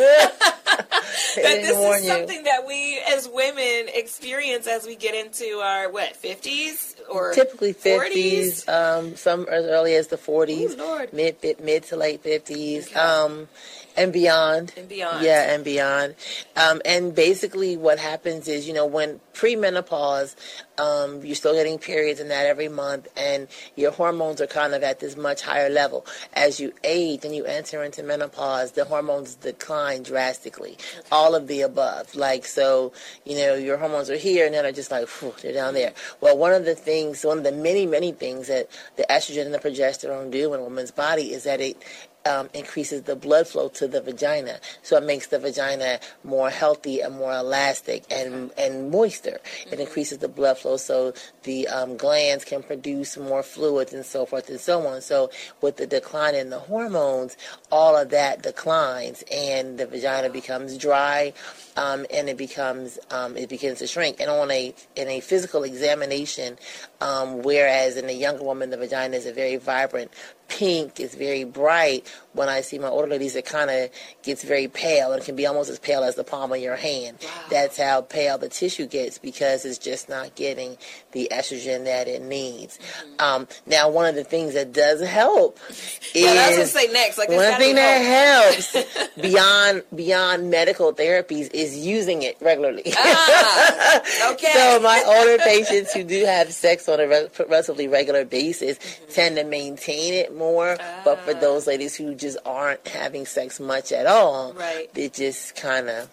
[1.37, 2.09] that this is you.
[2.11, 7.72] something that we as women experience as we get into our what 50s or Typically
[7.74, 8.64] 40s?
[8.64, 11.12] 50s, um, some as early as the 40s, Ooh, Lord.
[11.12, 12.95] mid, mid mid to late 50s, Okay.
[12.95, 13.49] um,
[13.97, 14.73] and beyond.
[14.77, 15.25] And beyond.
[15.25, 16.15] Yeah, and beyond.
[16.57, 20.35] Um, and basically, what happens is, you know, when premenopause,
[20.79, 24.83] um, you're still getting periods and that every month, and your hormones are kind of
[24.83, 26.07] at this much higher level.
[26.33, 30.77] As you age and you enter into menopause, the hormones decline drastically.
[31.13, 32.15] All of the above.
[32.15, 32.93] Like, so,
[33.25, 35.93] you know, your hormones are here and then are just like, whew, they're down there.
[36.21, 39.55] Well, one of the things, one of the many, many things that the estrogen and
[39.55, 41.83] the progesterone do in a woman's body is that it
[42.27, 47.01] um, increases the blood flow to the vagina, so it makes the vagina more healthy
[47.01, 49.41] and more elastic and and moister.
[49.70, 51.12] It increases the blood flow, so
[51.43, 55.03] the um, glands can produce more fluids and so forth and so on.
[55.03, 57.37] So with the decline in the hormones,
[57.70, 61.33] all of that declines, and the vagina becomes dry,
[61.77, 64.20] um, and it becomes um, it begins to shrink.
[64.20, 66.59] And on a in a physical examination,
[67.01, 70.11] um, whereas in a younger woman the vagina is a very vibrant
[70.49, 72.07] pink, it's very bright.
[72.33, 73.91] When I see my older ladies, it kind of
[74.25, 77.19] gets very pale and can be almost as pale as the palm of your hand.
[77.49, 80.77] That's how pale the tissue gets because it's just not getting
[81.13, 82.79] the estrogen that it needs.
[83.21, 87.19] Um, now, one of the things that does help is yeah what I say next
[87.19, 92.83] like one thing that helps beyond beyond medical therapies is using it regularly.
[92.97, 98.25] Ah, okay So my older patients who do have sex on a re- relatively regular
[98.25, 99.13] basis Mm-hmm.
[99.13, 100.76] tend to maintain it more.
[101.05, 101.24] But Ah.
[101.24, 104.91] for those ladies who just aren't having sex much at all, Right.
[104.93, 104.99] Hmm.
[105.01, 106.09] it just kind of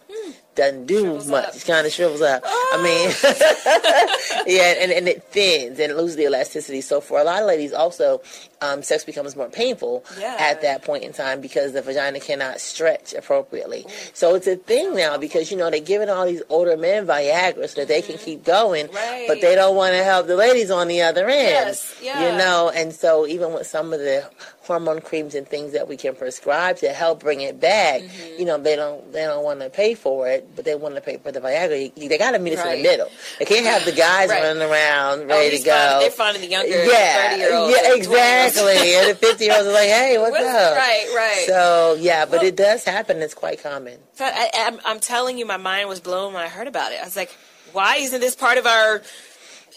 [0.61, 1.45] doesn't do Shrivels much.
[1.45, 1.55] up.
[1.55, 2.43] It kind of shrivels up.
[2.45, 3.09] I mean,
[4.47, 6.81] yeah, and, and it thins and it loses the elasticity.
[6.81, 8.21] So for a lot of ladies, also,
[8.61, 10.35] um, sex becomes more painful Yeah.
[10.39, 13.85] at that point in time because the vagina cannot stretch appropriately.
[14.13, 17.67] So it's a thing now because you know they're giving all these older men Viagra
[17.69, 18.95] so that they can keep going, Mm-hmm.
[18.95, 19.25] Right.
[19.27, 21.49] but they don't want to help the ladies on the other end.
[21.67, 22.31] Yes, yeah.
[22.31, 24.29] You know, and so even with some of the
[24.71, 28.39] hormone creams and things that we can prescribe to help bring it back, Mm-hmm.
[28.39, 31.01] you know, they don't they don't want to pay for it, but they want to
[31.01, 31.93] pay for the Viagra.
[31.95, 33.09] They got to meet us in the middle.
[33.39, 34.41] They can't have the guys Right.
[34.43, 35.71] running around Oh, ready he's to go.
[35.75, 38.95] finding- they're finding the younger yeah, 30 year olds yeah, exactly.
[38.95, 41.43] and the fifty year olds are like, "Hey, what's, What's- up?" right, right.
[41.47, 43.21] So yeah, but Well- it does happen.
[43.21, 43.97] It's quite common.
[44.19, 46.99] I, I'm, I'm telling you, my mind was blown when I heard about it.
[47.01, 47.31] I was like,
[47.73, 49.01] why isn't this part of our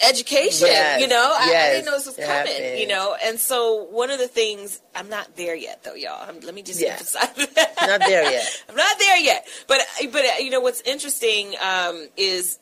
[0.03, 0.67] education?
[0.69, 2.79] Yes, you know, I, I didn't know this was coming.
[2.79, 6.29] You know, and so one of the things I'm not there yet, though, y'all.
[6.29, 6.93] Um, let me just Yeah.
[6.93, 8.63] emphasize that Not there yet.
[8.69, 9.47] I'm not there yet.
[9.69, 9.81] But
[10.13, 12.59] but you know what's interesting um, is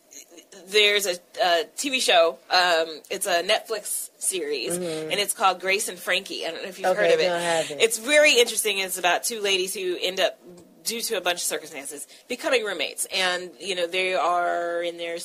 [0.68, 1.12] there's a,
[1.42, 2.38] a TV show.
[2.50, 6.46] Um, it's a Netflix series, and it's called Grace and Frankie.
[6.46, 6.98] I don't know if you've Mm-hmm.
[6.98, 7.28] Okay, heard of it.
[7.28, 7.80] no, I haven't.
[7.80, 8.78] It's very interesting.
[8.78, 10.38] It's about two ladies who end up,
[10.84, 15.18] due to a bunch of circumstances, becoming roommates, and you know they are in their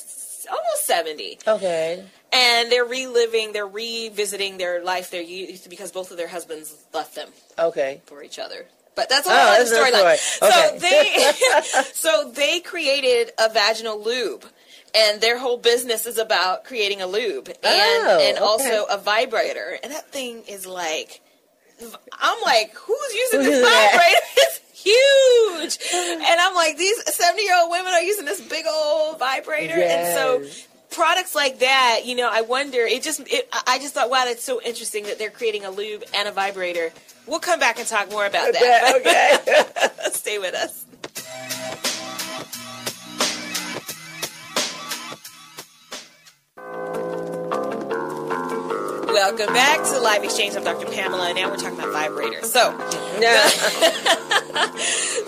[0.50, 2.04] almost seventy, Okay.
[2.32, 7.14] and they're reliving, they're revisiting their life, their youth, because both of their husbands left
[7.14, 7.28] them
[7.58, 8.00] Okay.
[8.06, 8.66] for each other.
[8.94, 10.16] But that's a Oh, whole other storyline.
[10.18, 10.50] story.
[10.52, 11.32] So they
[11.94, 14.44] so they created a vaginal lube.
[14.94, 18.44] And their whole business is about creating a lube and Oh, and okay.
[18.44, 19.78] also a vibrator.
[19.82, 21.20] And that thing is like
[22.12, 24.20] I'm like, who's using Who's this vibrator?
[24.82, 25.78] Huge.
[25.92, 29.74] And I'm like, these 70 year old women are using this big old vibrator.
[29.74, 30.44] And so
[30.90, 32.80] products like that, you know, I wonder.
[32.80, 36.04] It just, it, I just thought, wow, that's so interesting that they're creating a lube
[36.14, 36.92] and a vibrator.
[37.26, 38.94] We'll come back and talk more about that.
[39.96, 40.10] okay.
[40.12, 40.84] Stay with us.
[49.18, 50.54] Welcome back to Live Exchange.
[50.54, 50.86] I'm Dr.
[50.86, 51.30] Pamela.
[51.30, 52.44] and Now we're talking about vibrators.
[52.44, 52.70] So,
[53.18, 53.48] no.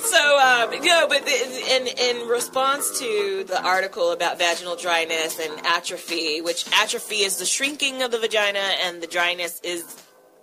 [0.01, 5.41] so um, you know, but the, in in response to the article about vaginal dryness
[5.41, 9.85] and atrophy, which atrophy is the shrinking of the vagina, and the dryness is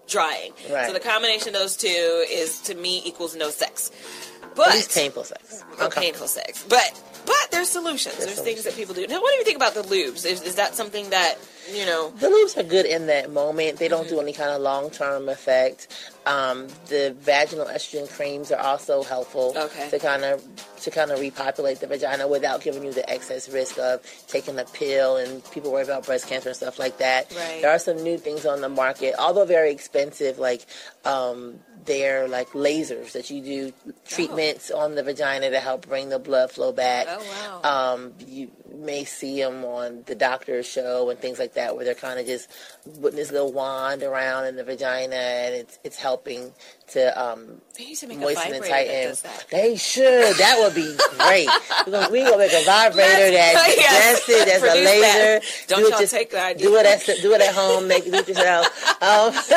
[0.09, 0.51] drying.
[0.69, 0.87] Right.
[0.87, 3.91] So the combination of those two is to me equals no sex.
[4.55, 5.63] But At least painful sex.
[5.79, 6.65] or painful sex.
[6.67, 8.17] But but there's solutions.
[8.17, 9.07] There's, There's things that people do.
[9.07, 10.25] Now, what do you think about the lubes?
[10.25, 11.35] Is, is that something that
[11.73, 12.09] you know?
[12.11, 13.77] The lubes are good in that moment.
[13.79, 15.87] They don't do any kind of long term effect.
[16.25, 19.89] Um, the vaginal estrogen creams are also helpful Okay.
[19.89, 20.43] to kind of
[20.81, 24.65] to kind of repopulate the vagina without giving you the excess risk of taking a
[24.65, 27.31] pill and people worry about breast cancer and stuff like that.
[27.33, 27.61] Right.
[27.61, 30.65] There are some new things on the market, although very expensive, like
[31.05, 33.73] um, they're like lasers that you do
[34.07, 37.07] treatments on the vagina to help bring the blood flow back.
[37.09, 37.93] Oh wow.
[37.93, 41.95] Um, you may see them on the doctor's show and things like that, where they're
[41.95, 42.49] kind of just
[43.01, 46.51] putting this little wand around in the vagina, and it's it's helping
[46.89, 48.11] to um, to moisten
[48.53, 49.07] and that tighten.
[49.07, 49.45] does that.
[49.49, 50.35] They should.
[50.37, 51.47] That would be great.
[51.85, 54.25] We're gonna, we gonna make a vibrator that's yes.
[54.25, 54.45] that's it.
[54.47, 55.01] That's a laser.
[55.01, 55.41] that.
[55.67, 56.67] Don't do y'all just- take the idea.
[56.67, 57.87] Do it at do it at home.
[57.87, 58.83] Make it it yourself.
[58.99, 59.31] Um,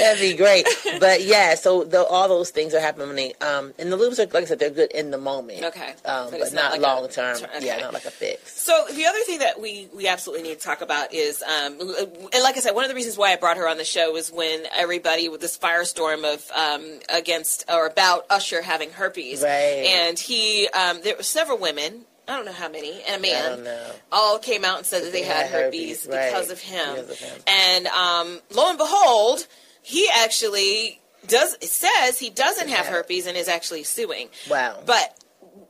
[0.00, 0.66] that'd be great.
[0.98, 3.32] But yeah, so the, all those things are happening.
[3.40, 5.62] Um, and the lubes are like I said, they're good in the moment.
[5.62, 5.90] Okay.
[6.04, 7.36] Um, But but, not not, like long term.
[7.38, 8.60] ter- Yeah, not like a fix.
[8.60, 12.42] So the other thing that we we absolutely need to talk about is, um, and
[12.42, 14.30] like I said, one of the reasons why I brought her on the show was
[14.32, 19.50] when everybody with this firestorm of um, against or about Usher having herpes, Right.
[19.86, 22.04] and he um, there were several women.
[22.28, 23.44] I don't know how many, and a man.
[23.44, 23.90] I don't know.
[24.12, 26.60] all came out and said that they, They had, had herpes, herpes, right, because of
[26.60, 26.94] him.
[26.94, 27.38] because of him.
[27.48, 29.44] And um, lo and behold,
[29.82, 32.92] he actually does says he doesn't have Yeah.
[32.92, 34.28] herpes and is actually suing.
[34.50, 34.80] Wow.
[34.84, 35.16] But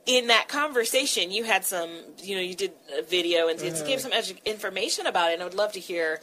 [0.05, 1.89] in that conversation, you had some,
[2.21, 3.75] you know, you did a video and Mm-hmm.
[3.75, 6.19] it gave some edu- information about it, and I would love to hear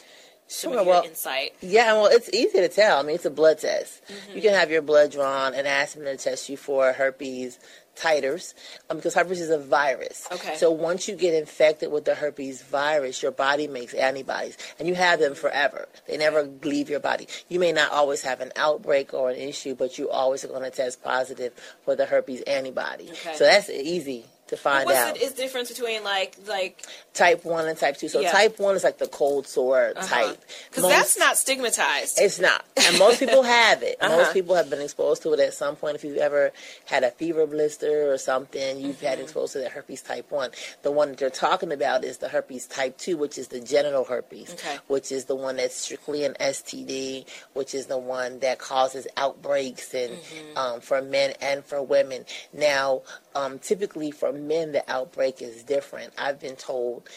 [0.49, 1.55] some Sure, of your well- insight.
[1.61, 2.99] Yeah, well, it's easy to tell.
[2.99, 4.03] I mean, it's a blood test.
[4.07, 4.37] Mm-hmm.
[4.37, 7.59] You can have your blood drawn and ask them to test you for herpes
[8.01, 8.55] titers
[8.89, 10.27] um, because herpes is a virus.
[10.33, 10.57] Okay.
[10.57, 14.95] So once you get infected with the herpes virus, your body makes antibodies, and you
[14.95, 15.89] have them forever.
[16.07, 17.29] They never leave your body.
[17.49, 20.63] You may not always have an outbreak or an issue, but you always are going
[20.63, 21.53] to test positive
[21.85, 23.11] for the herpes antibody.
[23.11, 23.35] Okay.
[23.37, 25.15] So that's easy to find What's out.
[25.19, 26.85] the difference between like like
[27.15, 28.09] type one and type two.
[28.09, 28.31] So Yeah.
[28.31, 30.39] type one is like the cold sore type.
[30.69, 32.19] because that's not stigmatized.
[32.21, 32.65] it's not.
[32.87, 33.97] And most people have it.
[34.11, 34.17] Uh-huh.
[34.17, 35.95] Most people have been exposed to it at some point.
[35.95, 36.53] If you've ever
[36.87, 39.23] had a fever blister or something, you've had Mm-hmm.
[39.25, 40.51] exposed to that herpes type 1.
[40.83, 44.05] The one that they're talking about is the herpes type 2, which is the genital
[44.05, 44.79] herpes, Okay.
[44.89, 49.95] which is the one that's strictly an STD, which is the one that causes outbreaks
[49.95, 50.57] and Mm-hmm.
[50.59, 52.25] um, for men and for women.
[52.53, 53.03] Now,
[53.35, 56.13] um, typically for men, the outbreak is different.
[56.19, 57.09] I've been told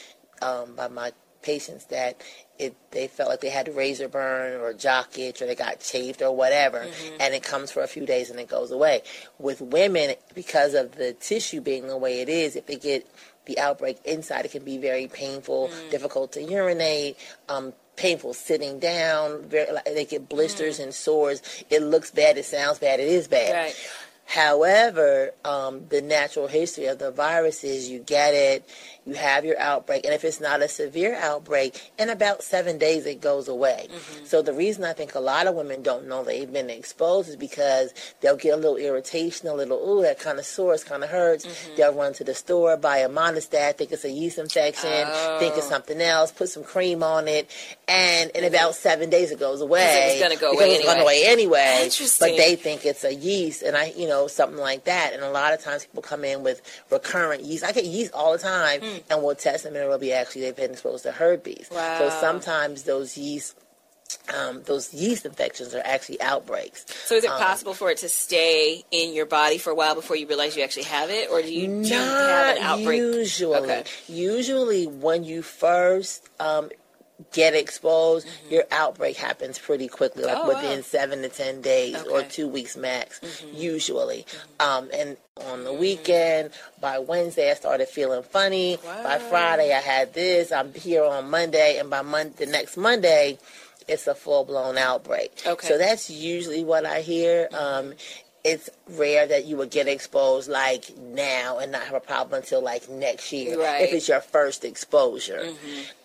[0.42, 1.12] um, by my
[1.42, 2.22] patients that
[2.58, 5.78] it they felt like they had a razor burn or jock itch or they got
[5.82, 7.18] chafed or whatever Mm-hmm.
[7.20, 9.02] and it comes for a few days and it goes away
[9.40, 13.06] with women because of the tissue being the way it is if they get
[13.44, 15.92] the outbreak inside it can be very painful Mm.
[15.92, 17.18] difficult to urinate
[17.50, 22.46] um, painful sitting down very like, they get blisters and sores it looks bad it
[22.46, 23.76] sounds bad it is bad Right.
[24.26, 28.68] However, um, the natural history of the virus is you get it,
[29.06, 33.06] you have your outbreak, and if it's not a severe outbreak, in about seven days
[33.06, 33.90] it goes away.
[34.24, 37.36] So the reason I think a lot of women don't know they've been exposed is
[37.36, 41.04] because they'll get a little irritation, a little, ooh, that kind of sore, sores, kind
[41.04, 41.46] of hurts.
[41.76, 44.90] They'll run to the store, buy a Monistat, think it's a yeast infection,
[45.40, 47.50] think it's something else, put some cream on it,
[47.88, 50.12] and in about seven days it goes away.
[50.14, 51.22] It's gonna go Because away it's gonna anyway.
[51.22, 51.80] away anyway.
[51.84, 52.30] Interesting.
[52.30, 55.14] But they think it's a yeast, and I, you know, something like that.
[55.14, 57.64] And a lot of times people come in with recurrent yeast.
[57.64, 60.56] I get yeast all the time, and we'll test them, and it'll be actually they've
[60.56, 61.68] been exposed to herpes.
[61.72, 62.00] Wow.
[62.00, 63.56] So sometimes those yeast.
[64.38, 66.86] Um, those yeast infections are actually outbreaks.
[67.06, 69.96] So is it Um, possible for it to stay in your body for a while
[69.96, 73.00] before you realize you actually have it, or do you, you have Not an outbreak?
[73.00, 73.58] usually.
[73.58, 73.84] Okay.
[74.08, 76.70] Usually, when you first um,
[77.32, 80.46] get exposed, your outbreak happens pretty quickly, like Mm-hmm.
[80.50, 80.84] Oh, within wow.
[80.84, 82.10] seven to ten days or Okay.
[82.22, 82.30] Mm-hmm.
[82.30, 83.44] two weeks max.
[83.54, 84.26] Usually,
[84.60, 85.18] um, and
[85.48, 86.52] on the weekend,
[86.82, 88.78] by Wednesday, I started feeling funny.
[89.04, 90.52] By Friday, I had this.
[90.52, 93.40] I'm here on Monday, and by Mon- the next Monday.
[93.86, 95.34] It's a full blown outbreak.
[95.46, 95.68] Okay.
[95.68, 97.50] So that's usually what I hear.
[97.52, 97.94] Um,
[98.44, 102.62] it's rare that you would get exposed like now and not have a problem until
[102.62, 103.84] like next year Right.
[103.84, 105.54] if it's your first exposure.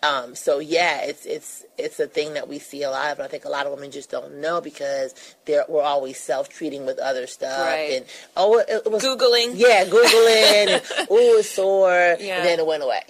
[0.01, 3.19] Um, so yeah, it's it's it's a thing that we see a lot of.
[3.19, 5.13] I think a lot of women just don't know because
[5.45, 7.91] they're we're always self treating with other stuff Right.
[7.97, 8.05] and
[8.37, 9.51] oh it, it was Googling.
[9.55, 10.81] yeah googling and
[11.11, 12.37] ooh it's sore Yeah.
[12.37, 13.01] and then it went away.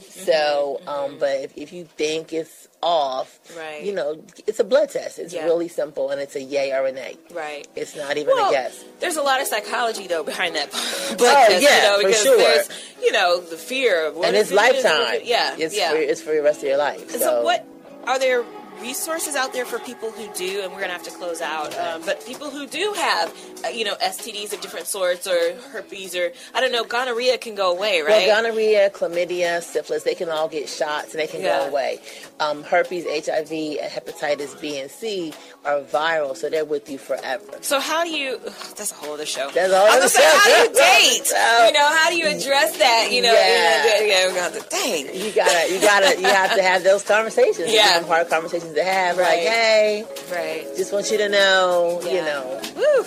[0.00, 3.82] So, um, but if, if you think it's off, Right.
[3.82, 5.18] you know, it's a blood test.
[5.18, 5.44] It's Yeah.
[5.44, 7.16] really simple, and it's a yay or a nay.
[7.32, 7.66] Right.
[7.74, 8.84] It's not even Well, a guess.
[9.00, 10.70] there's a lot of psychology though behind that
[11.16, 12.36] blood Oh, test, yeah, you know, for sure.
[12.36, 12.68] there's,
[13.02, 15.20] you know, the fear of what and it's it lifetime.
[15.24, 15.90] Yeah, it's yeah.
[15.90, 17.12] For, it's for the rest of your life.
[17.12, 17.64] And so, what
[18.06, 18.44] are there
[18.80, 20.60] resources out there for people who do?
[20.62, 21.76] And we're gonna have to close out.
[21.78, 26.14] Um, but people who do have, uh, you know, STDs of different sorts or herpes
[26.14, 28.26] or I don't know, gonorrhea can go away, right?
[28.26, 31.60] Well, gonorrhea, chlamydia, syphilis, they can all get shots and they can Yeah.
[31.60, 32.00] go away.
[32.40, 35.32] Um, herpes, HIV, and hepatitis B and C
[35.64, 37.42] are viral, so they're with you forever.
[37.60, 38.38] so how do you?
[38.46, 39.50] ugh, that's a whole other show.
[39.50, 41.32] That's a whole I other was gonna say, how do you date?
[41.66, 43.08] You know, how do you address that?
[43.10, 43.84] You know, Yeah.
[43.84, 45.14] you know, yeah, we got to date.
[45.14, 47.70] You gotta, you gotta, you have to have those conversations.
[47.76, 48.02] Yeah.
[48.04, 49.16] Hard conversations to have.
[49.18, 49.28] Right.
[49.28, 50.66] Like, hey, Right.
[50.76, 52.60] just want you to know, you know.
[52.76, 53.04] Woo,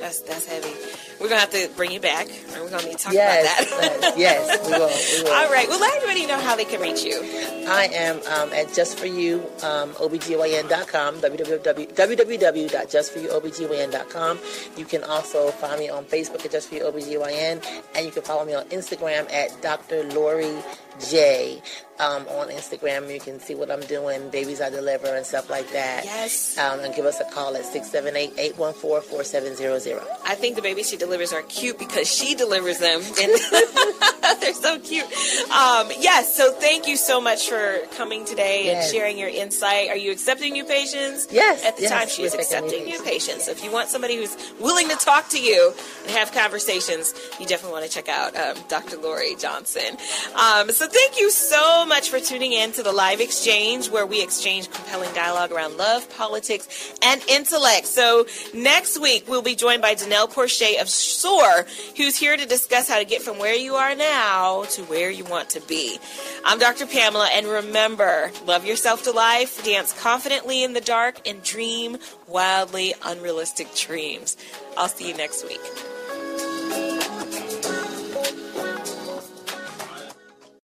[0.00, 0.72] that's that's heavy.
[1.20, 3.80] We're gonna have to bring you back, and we're gonna need to talk Yes, about
[4.00, 4.16] that.
[4.16, 4.88] yes, yes, we will.
[4.88, 5.34] We will.
[5.36, 5.68] All right.
[5.68, 7.20] Well, let everybody know how they can reach you.
[7.68, 14.38] I am um, at justforyou, um, obgyn.com, www, www.justforyouobgyn.com.
[14.78, 17.62] You can also find me on Facebook at Just For You OBGYN,
[17.94, 20.04] and you can follow me on Instagram at Dr.
[20.04, 20.62] Lorie
[21.10, 21.60] J.
[22.00, 25.70] Um, on Instagram, you can see what I'm doing, babies I deliver, and stuff like
[25.72, 26.04] that.
[26.06, 26.56] Yes.
[26.56, 30.02] Um, and give us a call at 678 814 4700.
[30.24, 33.32] I think the babies she delivers are cute because she delivers them, and
[34.40, 35.04] they're so cute.
[35.50, 36.34] Um, yes.
[36.34, 39.90] So thank you so much for coming today and sharing your insight.
[39.90, 41.28] Are you accepting new patients?
[41.30, 43.10] Yes, At the yes, time, she is new accepting new patients.
[43.10, 43.44] patients.
[43.44, 45.74] So if you want somebody who's willing to talk to you
[46.06, 48.96] and have conversations, you definitely want to check out um, Dr.
[48.96, 49.98] Lorie Johnson.
[50.34, 54.22] Um, so thank you so much for tuning in to the live exchange where we
[54.22, 57.86] exchange compelling dialogue around love, politics, and intellect.
[57.86, 61.66] So next week we'll be joined by Danelle Porche of SOAR,
[61.96, 65.24] who's here to discuss how to get from where you are now to where you
[65.24, 65.98] want to be.
[66.44, 66.86] I'm Dr.
[66.86, 72.94] Pamela, and remember, love yourself to life, dance confidently in the dark, and dream wildly
[73.04, 74.36] unrealistic dreams.
[74.76, 75.60] I'll see you next week.